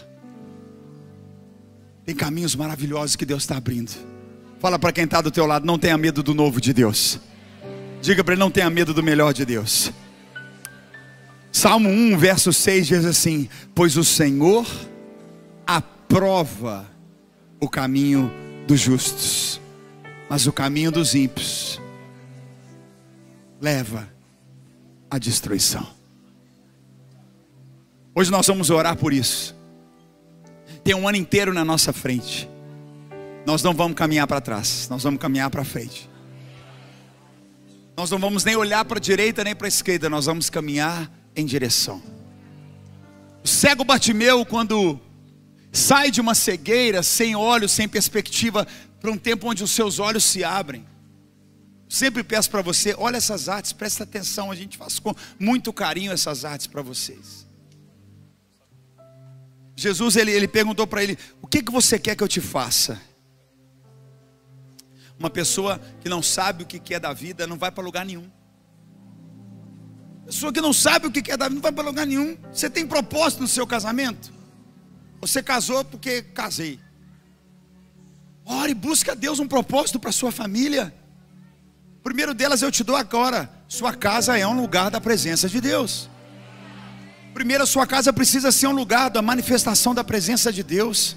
Tem 2.04 2.14
caminhos 2.14 2.54
maravilhosos 2.54 3.16
que 3.16 3.26
Deus 3.26 3.42
está 3.42 3.56
abrindo. 3.56 3.92
Fala 4.60 4.78
para 4.78 4.92
quem 4.92 5.04
está 5.04 5.20
do 5.20 5.30
teu 5.30 5.46
lado, 5.46 5.66
não 5.66 5.78
tenha 5.78 5.96
medo 5.98 6.22
do 6.22 6.34
novo 6.34 6.60
de 6.60 6.72
Deus. 6.72 7.20
Diga 8.00 8.24
para 8.24 8.34
ele, 8.34 8.40
não 8.40 8.50
tenha 8.50 8.70
medo 8.70 8.94
do 8.94 9.02
melhor 9.02 9.32
de 9.32 9.44
Deus. 9.44 9.92
Salmo 11.52 11.88
1, 11.88 12.16
verso 12.18 12.52
6 12.52 12.86
diz 12.86 13.04
assim: 13.04 13.48
Pois 13.74 13.96
o 13.96 14.04
Senhor 14.04 14.66
aprova 15.66 16.86
o 17.60 17.68
caminho 17.68 18.30
dos 18.66 18.80
justos, 18.80 19.60
mas 20.28 20.46
o 20.46 20.52
caminho 20.52 20.90
dos 20.90 21.14
ímpios 21.14 21.80
leva 23.60 24.08
a 25.10 25.18
destruição. 25.18 25.86
Hoje 28.14 28.30
nós 28.30 28.46
vamos 28.46 28.70
orar 28.70 28.96
por 28.96 29.12
isso. 29.12 29.56
Tem 30.82 30.94
um 30.94 31.06
ano 31.08 31.18
inteiro 31.18 31.52
na 31.52 31.64
nossa 31.64 31.92
frente. 31.92 32.48
Nós 33.46 33.62
não 33.62 33.72
vamos 33.72 33.96
caminhar 33.96 34.26
para 34.26 34.40
trás, 34.40 34.88
nós 34.90 35.02
vamos 35.02 35.20
caminhar 35.20 35.50
para 35.50 35.64
frente. 35.64 36.08
Nós 37.96 38.10
não 38.10 38.18
vamos 38.18 38.44
nem 38.44 38.56
olhar 38.56 38.84
para 38.84 38.98
a 38.98 39.00
direita 39.00 39.42
nem 39.42 39.54
para 39.54 39.66
a 39.66 39.68
esquerda, 39.68 40.10
nós 40.10 40.26
vamos 40.26 40.50
caminhar 40.50 41.10
em 41.34 41.46
direção. 41.46 42.02
O 43.42 43.48
cego 43.48 43.84
Bartimeu, 43.84 44.44
quando 44.44 45.00
sai 45.72 46.10
de 46.10 46.20
uma 46.20 46.34
cegueira, 46.34 47.02
sem 47.02 47.34
olhos, 47.34 47.72
sem 47.72 47.88
perspectiva, 47.88 48.66
para 49.00 49.10
um 49.10 49.16
tempo 49.16 49.48
onde 49.48 49.64
os 49.64 49.70
seus 49.70 49.98
olhos 49.98 50.24
se 50.24 50.44
abrem. 50.44 50.84
Sempre 51.88 52.22
peço 52.22 52.50
para 52.50 52.60
você, 52.60 52.94
olha 52.98 53.16
essas 53.16 53.48
artes, 53.48 53.72
presta 53.72 54.04
atenção, 54.04 54.50
a 54.50 54.54
gente 54.54 54.76
faz 54.76 54.98
com 54.98 55.14
muito 55.38 55.72
carinho 55.72 56.12
essas 56.12 56.44
artes 56.44 56.66
para 56.66 56.82
vocês. 56.82 57.46
Jesus 59.74 60.16
ele, 60.16 60.32
ele 60.32 60.48
perguntou 60.48 60.86
para 60.86 61.02
ele: 61.02 61.16
O 61.40 61.46
que, 61.46 61.62
que 61.62 61.72
você 61.72 61.98
quer 61.98 62.16
que 62.16 62.22
eu 62.22 62.28
te 62.28 62.40
faça? 62.40 63.00
Uma 65.18 65.30
pessoa 65.30 65.80
que 66.00 66.08
não 66.08 66.22
sabe 66.22 66.64
o 66.64 66.66
que 66.66 66.92
é 66.92 67.00
da 67.00 67.12
vida 67.12 67.46
não 67.46 67.56
vai 67.56 67.70
para 67.70 67.82
lugar 67.82 68.04
nenhum. 68.04 68.30
Pessoa 70.26 70.52
que 70.52 70.60
não 70.60 70.72
sabe 70.72 71.06
o 71.06 71.10
que 71.10 71.30
é 71.30 71.36
da 71.36 71.46
vida 71.46 71.54
não 71.54 71.62
vai 71.62 71.72
para 71.72 71.84
lugar 71.84 72.06
nenhum. 72.06 72.36
Você 72.52 72.68
tem 72.68 72.86
propósito 72.86 73.40
no 73.40 73.48
seu 73.48 73.66
casamento? 73.66 74.32
Você 75.20 75.42
casou 75.42 75.84
porque 75.84 76.22
casei. 76.22 76.78
Ore, 78.44 78.74
busca 78.74 79.12
a 79.12 79.14
Deus 79.14 79.38
um 79.38 79.48
propósito 79.48 79.98
para 79.98 80.12
sua 80.12 80.30
família. 80.30 80.94
Primeiro 82.02 82.34
delas 82.34 82.62
eu 82.62 82.70
te 82.70 82.82
dou 82.82 82.96
agora. 82.96 83.50
Sua 83.66 83.92
casa 83.92 84.38
é 84.38 84.46
um 84.46 84.58
lugar 84.58 84.90
da 84.90 85.00
presença 85.00 85.48
de 85.48 85.60
Deus. 85.60 86.08
Primeiro, 87.34 87.66
sua 87.66 87.86
casa 87.86 88.12
precisa 88.12 88.50
ser 88.50 88.66
um 88.66 88.72
lugar 88.72 89.10
da 89.10 89.22
manifestação 89.22 89.94
da 89.94 90.02
presença 90.02 90.52
de 90.52 90.62
Deus. 90.62 91.16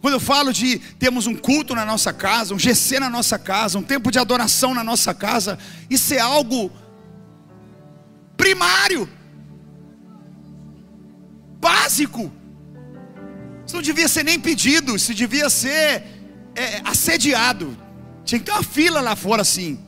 Quando 0.00 0.14
eu 0.14 0.20
falo 0.20 0.52
de 0.52 0.78
termos 0.98 1.26
um 1.26 1.34
culto 1.34 1.74
na 1.74 1.86
nossa 1.86 2.12
casa, 2.12 2.54
um 2.54 2.58
GC 2.58 3.00
na 3.00 3.08
nossa 3.08 3.38
casa, 3.38 3.78
um 3.78 3.82
tempo 3.82 4.10
de 4.10 4.18
adoração 4.18 4.74
na 4.74 4.84
nossa 4.84 5.14
casa, 5.14 5.58
isso 5.88 6.12
é 6.12 6.18
algo 6.18 6.70
primário, 8.36 9.08
básico. 11.58 12.30
Isso 13.66 13.76
não 13.76 13.82
devia 13.82 14.08
ser 14.08 14.24
nem 14.24 14.38
pedido, 14.38 14.94
isso 14.94 15.14
devia 15.14 15.48
ser 15.48 16.04
é, 16.54 16.82
assediado. 16.84 17.83
Tinha 18.24 18.38
que 18.38 18.44
ter 18.44 18.52
uma 18.52 18.62
fila 18.62 19.00
lá 19.00 19.14
fora 19.14 19.42
assim. 19.42 19.78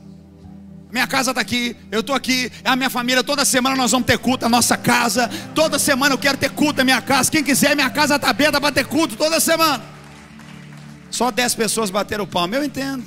Minha 0.91 1.05
casa 1.05 1.31
está 1.31 1.41
aqui, 1.41 1.75
eu 1.91 1.99
estou 1.99 2.15
aqui, 2.15 2.49
é 2.63 2.69
a 2.69 2.75
minha 2.75 2.89
família, 2.89 3.21
toda 3.21 3.43
semana 3.43 3.75
nós 3.75 3.91
vamos 3.91 4.07
ter 4.07 4.17
culto 4.17 4.45
na 4.45 4.49
nossa 4.49 4.77
casa. 4.77 5.29
Toda 5.53 5.77
semana 5.77 6.13
eu 6.13 6.17
quero 6.17 6.37
ter 6.37 6.49
culto 6.51 6.77
na 6.77 6.83
minha 6.83 7.01
casa. 7.01 7.29
Quem 7.29 7.43
quiser, 7.43 7.75
minha 7.75 7.89
casa 7.89 8.15
está 8.15 8.29
aberta 8.29 8.61
para 8.61 8.71
ter 8.71 8.85
culto 8.85 9.15
toda 9.15 9.39
semana. 9.39 9.83
Só 11.11 11.29
dez 11.29 11.53
pessoas 11.53 11.89
bateram 11.89 12.23
o 12.23 12.27
palmo, 12.27 12.55
eu 12.55 12.63
entendo. 12.63 13.03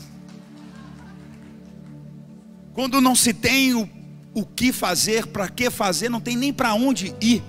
Quando 2.75 3.01
não 3.01 3.15
se 3.15 3.33
tem 3.33 3.75
o, 3.75 3.89
o 4.35 4.45
que 4.45 4.73
fazer, 4.73 5.27
para 5.27 5.49
que 5.49 5.71
fazer, 5.71 6.09
não 6.09 6.21
tem 6.21 6.37
nem 6.37 6.53
para 6.53 6.75
onde 6.75 7.15
ir. 7.21 7.43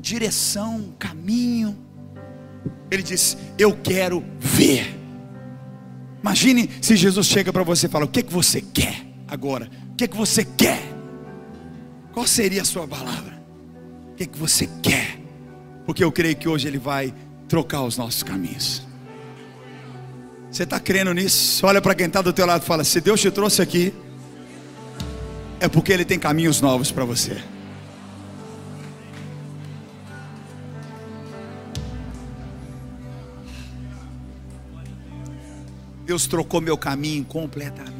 Direção, 0.00 0.94
caminho. 0.98 1.76
Ele 2.90 3.02
diz: 3.02 3.36
Eu 3.58 3.76
quero 3.76 4.24
ver. 4.38 4.97
Imagine 6.22 6.68
se 6.80 6.96
Jesus 6.96 7.26
chega 7.26 7.52
para 7.52 7.62
você 7.62 7.86
e 7.86 7.88
fala: 7.88 8.04
O 8.04 8.08
que, 8.08 8.20
é 8.20 8.22
que 8.22 8.32
você 8.32 8.60
quer 8.60 9.06
agora? 9.26 9.70
O 9.92 9.96
que, 9.96 10.04
é 10.04 10.08
que 10.08 10.16
você 10.16 10.44
quer? 10.44 10.82
Qual 12.12 12.26
seria 12.26 12.62
a 12.62 12.64
sua 12.64 12.86
palavra? 12.86 13.40
O 14.12 14.16
que, 14.16 14.24
é 14.24 14.26
que 14.26 14.38
você 14.38 14.68
quer? 14.82 15.18
Porque 15.86 16.02
eu 16.02 16.10
creio 16.10 16.36
que 16.36 16.48
hoje 16.48 16.66
Ele 16.66 16.78
vai 16.78 17.14
trocar 17.48 17.82
os 17.82 17.96
nossos 17.96 18.22
caminhos. 18.22 18.86
Você 20.50 20.64
está 20.64 20.80
crendo 20.80 21.12
nisso? 21.12 21.64
Olha 21.66 21.80
para 21.80 21.94
quem 21.94 22.06
está 22.06 22.20
do 22.22 22.32
teu 22.32 22.46
lado 22.46 22.62
e 22.62 22.66
fala: 22.66 22.84
Se 22.84 23.00
Deus 23.00 23.20
te 23.20 23.30
trouxe 23.30 23.62
aqui, 23.62 23.94
é 25.60 25.68
porque 25.68 25.92
Ele 25.92 26.04
tem 26.04 26.18
caminhos 26.18 26.60
novos 26.60 26.90
para 26.90 27.04
você. 27.04 27.36
Deus 36.08 36.26
trocou 36.26 36.58
meu 36.58 36.78
caminho 36.78 37.22
completamente. 37.22 37.92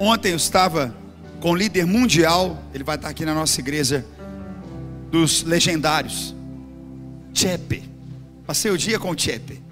Ontem 0.00 0.30
eu 0.30 0.36
estava 0.36 0.96
com 1.38 1.50
o 1.50 1.54
líder 1.54 1.84
mundial, 1.84 2.64
ele 2.72 2.82
vai 2.82 2.96
estar 2.96 3.10
aqui 3.10 3.26
na 3.26 3.34
nossa 3.34 3.60
igreja, 3.60 4.06
dos 5.10 5.42
legendários, 5.42 6.34
Chepe. 7.34 7.82
Passei 8.46 8.70
o 8.70 8.78
dia 8.78 8.98
com 8.98 9.10
o 9.10 9.18
Chepe. 9.18 9.62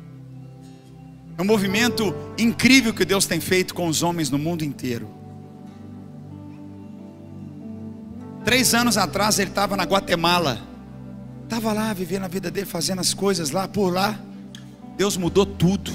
É 1.38 1.40
um 1.40 1.46
movimento 1.46 2.14
incrível 2.36 2.92
que 2.92 3.06
Deus 3.06 3.24
tem 3.24 3.40
feito 3.40 3.74
com 3.74 3.86
os 3.86 4.02
homens 4.02 4.28
no 4.28 4.38
mundo 4.38 4.62
inteiro. 4.62 5.08
Três 8.44 8.74
anos 8.74 8.98
atrás 8.98 9.38
ele 9.38 9.48
estava 9.48 9.74
na 9.74 9.84
Guatemala. 9.84 10.60
Estava 11.44 11.72
lá 11.72 11.94
vivendo 11.94 12.24
a 12.24 12.28
vida 12.28 12.50
dele, 12.50 12.66
fazendo 12.66 12.98
as 12.98 13.14
coisas 13.14 13.52
lá 13.52 13.66
por 13.66 13.90
lá. 13.90 14.20
Deus 14.96 15.16
mudou 15.16 15.46
tudo. 15.46 15.92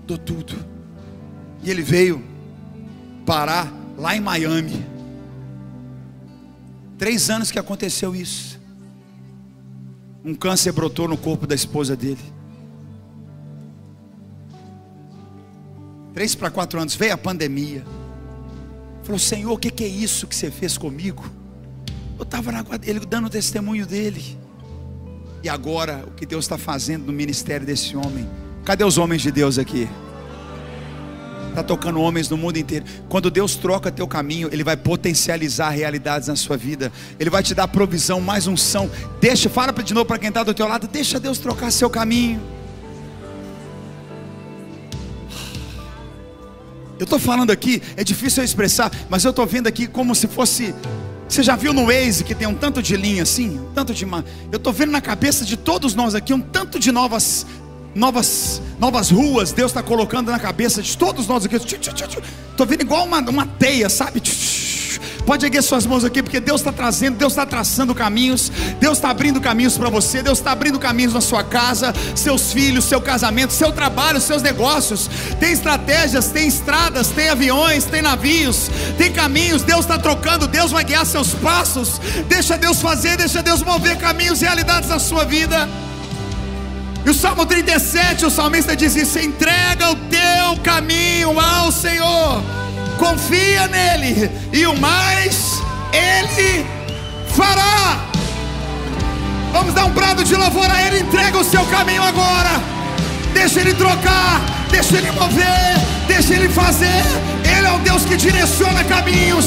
Mudou 0.00 0.18
tudo. 0.18 0.54
E 1.62 1.70
ele 1.70 1.82
veio 1.82 2.22
parar 3.24 3.72
lá 3.96 4.16
em 4.16 4.20
Miami. 4.20 4.84
Três 6.98 7.30
anos 7.30 7.50
que 7.50 7.58
aconteceu 7.58 8.14
isso. 8.14 8.60
Um 10.24 10.34
câncer 10.34 10.72
brotou 10.72 11.08
no 11.08 11.16
corpo 11.16 11.46
da 11.46 11.54
esposa 11.54 11.96
dele. 11.96 12.22
Três 16.14 16.34
para 16.34 16.50
quatro 16.50 16.80
anos, 16.80 16.94
veio 16.94 17.14
a 17.14 17.18
pandemia. 17.18 17.84
Falou, 19.02 19.18
Senhor, 19.18 19.52
o 19.52 19.58
que, 19.58 19.70
que 19.70 19.82
é 19.82 19.88
isso 19.88 20.26
que 20.26 20.36
você 20.36 20.50
fez 20.50 20.76
comigo? 20.78 21.24
Eu 22.18 22.22
estava 22.22 22.52
na 22.52 22.64
ele 22.84 23.00
dando 23.00 23.28
testemunho 23.28 23.86
dele. 23.86 24.38
E 25.42 25.48
agora, 25.48 26.04
o 26.06 26.12
que 26.12 26.24
Deus 26.24 26.44
está 26.44 26.56
fazendo 26.56 27.06
no 27.06 27.12
ministério 27.12 27.66
desse 27.66 27.96
homem? 27.96 28.28
Cadê 28.64 28.84
os 28.84 28.96
homens 28.96 29.22
de 29.22 29.32
Deus 29.32 29.58
aqui? 29.58 29.88
Está 31.48 31.62
tocando 31.62 32.00
homens 32.00 32.28
no 32.28 32.36
mundo 32.36 32.56
inteiro. 32.56 32.86
Quando 33.08 33.30
Deus 33.30 33.56
troca 33.56 33.90
teu 33.90 34.06
caminho, 34.06 34.48
Ele 34.52 34.64
vai 34.64 34.76
potencializar 34.76 35.70
realidades 35.70 36.28
na 36.28 36.36
sua 36.36 36.56
vida. 36.56 36.90
Ele 37.18 37.28
vai 37.28 37.42
te 37.42 37.54
dar 37.54 37.68
provisão, 37.68 38.20
mais 38.20 38.46
unção. 38.46 38.90
Deixa, 39.20 39.50
fala 39.50 39.72
de 39.72 39.92
novo 39.92 40.06
para 40.06 40.18
quem 40.18 40.28
está 40.28 40.42
do 40.42 40.54
teu 40.54 40.66
lado. 40.66 40.86
Deixa 40.86 41.20
Deus 41.20 41.38
trocar 41.38 41.70
seu 41.70 41.90
caminho. 41.90 42.40
Eu 46.98 47.04
estou 47.04 47.18
falando 47.18 47.50
aqui, 47.50 47.82
é 47.96 48.04
difícil 48.04 48.42
eu 48.42 48.44
expressar, 48.44 48.90
mas 49.10 49.24
eu 49.24 49.30
estou 49.30 49.44
vendo 49.44 49.66
aqui 49.66 49.88
como 49.88 50.14
se 50.14 50.28
fosse 50.28 50.72
você 51.32 51.42
já 51.42 51.56
viu 51.56 51.72
no 51.72 51.86
Waze 51.86 52.24
que 52.24 52.34
tem 52.34 52.46
um 52.46 52.54
tanto 52.54 52.82
de 52.82 52.94
linha 52.94 53.22
assim? 53.22 53.58
Um 53.58 53.72
tanto 53.72 53.94
de. 53.94 54.04
Eu 54.04 54.56
estou 54.58 54.70
vendo 54.70 54.92
na 54.92 55.00
cabeça 55.00 55.46
de 55.46 55.56
todos 55.56 55.94
nós 55.94 56.14
aqui 56.14 56.34
um 56.34 56.40
tanto 56.40 56.78
de 56.78 56.92
novas. 56.92 57.46
Novas, 57.94 58.62
novas 58.78 59.10
ruas, 59.10 59.52
Deus 59.52 59.70
está 59.70 59.82
colocando 59.82 60.30
na 60.30 60.38
cabeça 60.38 60.80
de 60.80 60.96
todos 60.96 61.26
nós 61.26 61.44
aqui. 61.44 61.56
Estou 61.56 62.66
vendo 62.66 62.80
igual 62.80 63.04
uma, 63.04 63.20
uma 63.20 63.46
teia, 63.46 63.90
sabe? 63.90 64.22
Pode 65.26 65.46
erguer 65.46 65.62
suas 65.62 65.86
mãos 65.86 66.04
aqui, 66.04 66.22
porque 66.22 66.40
Deus 66.40 66.60
está 66.60 66.72
trazendo, 66.72 67.16
Deus 67.16 67.32
está 67.32 67.46
traçando 67.46 67.94
caminhos, 67.94 68.50
Deus 68.80 68.98
está 68.98 69.10
abrindo 69.10 69.40
caminhos 69.40 69.78
para 69.78 69.88
você, 69.88 70.22
Deus 70.22 70.38
está 70.38 70.50
abrindo 70.50 70.78
caminhos 70.78 71.14
na 71.14 71.20
sua 71.20 71.44
casa, 71.44 71.94
seus 72.14 72.52
filhos, 72.52 72.84
seu 72.84 73.00
casamento, 73.00 73.52
seu 73.52 73.70
trabalho, 73.70 74.20
seus 74.20 74.42
negócios. 74.42 75.08
Tem 75.38 75.52
estratégias, 75.52 76.28
tem 76.28 76.48
estradas, 76.48 77.08
tem 77.08 77.28
aviões, 77.28 77.84
tem 77.84 78.02
navios, 78.02 78.68
tem 78.98 79.12
caminhos. 79.12 79.62
Deus 79.62 79.80
está 79.80 79.96
trocando, 79.96 80.48
Deus 80.48 80.72
vai 80.72 80.84
guiar 80.84 81.06
seus 81.06 81.34
passos. 81.34 82.00
Deixa 82.28 82.58
Deus 82.58 82.80
fazer, 82.80 83.16
deixa 83.16 83.42
Deus 83.42 83.62
mover 83.62 83.96
caminhos 83.98 84.42
e 84.42 84.44
realidades 84.44 84.88
na 84.88 84.98
sua 84.98 85.24
vida. 85.24 85.68
E 87.04 87.10
o 87.10 87.14
Salmo 87.14 87.46
37, 87.46 88.26
o 88.26 88.30
salmista 88.30 88.74
diz 88.74 88.96
isso: 88.96 89.18
entrega 89.18 89.90
o 89.90 89.96
teu 89.96 90.62
caminho 90.64 91.38
ao 91.38 91.70
Senhor 91.70 92.61
confia 92.98 93.66
nele, 93.68 94.30
e 94.52 94.66
o 94.66 94.78
mais 94.78 95.62
ele 95.92 96.66
fará. 97.34 98.00
Vamos 99.52 99.74
dar 99.74 99.84
um 99.84 99.90
brado 99.90 100.24
de 100.24 100.34
louvor 100.34 100.70
a 100.70 100.82
ele, 100.82 101.00
entrega 101.00 101.38
o 101.38 101.44
seu 101.44 101.64
caminho 101.66 102.02
agora. 102.02 102.50
Deixa 103.34 103.60
ele 103.60 103.74
trocar, 103.74 104.40
deixa 104.70 104.96
ele 104.96 105.10
mover, 105.12 105.78
deixa 106.06 106.34
ele 106.34 106.48
fazer. 106.48 107.02
Ele 107.44 107.66
é 107.66 107.72
um 107.72 107.80
Deus 107.80 108.04
que 108.04 108.16
direciona 108.16 108.82
caminhos. 108.84 109.46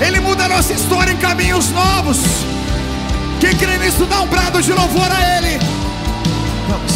Ele 0.00 0.20
muda 0.20 0.44
a 0.44 0.48
nossa 0.48 0.72
história 0.72 1.12
em 1.12 1.16
caminhos 1.16 1.70
novos. 1.70 2.18
Quem 3.40 3.54
crê 3.56 3.78
nisso, 3.78 4.04
dá 4.06 4.20
um 4.20 4.26
brado 4.26 4.62
de 4.62 4.72
louvor 4.72 5.10
a 5.10 5.36
ele. 5.36 5.58
Vamos. 6.68 6.92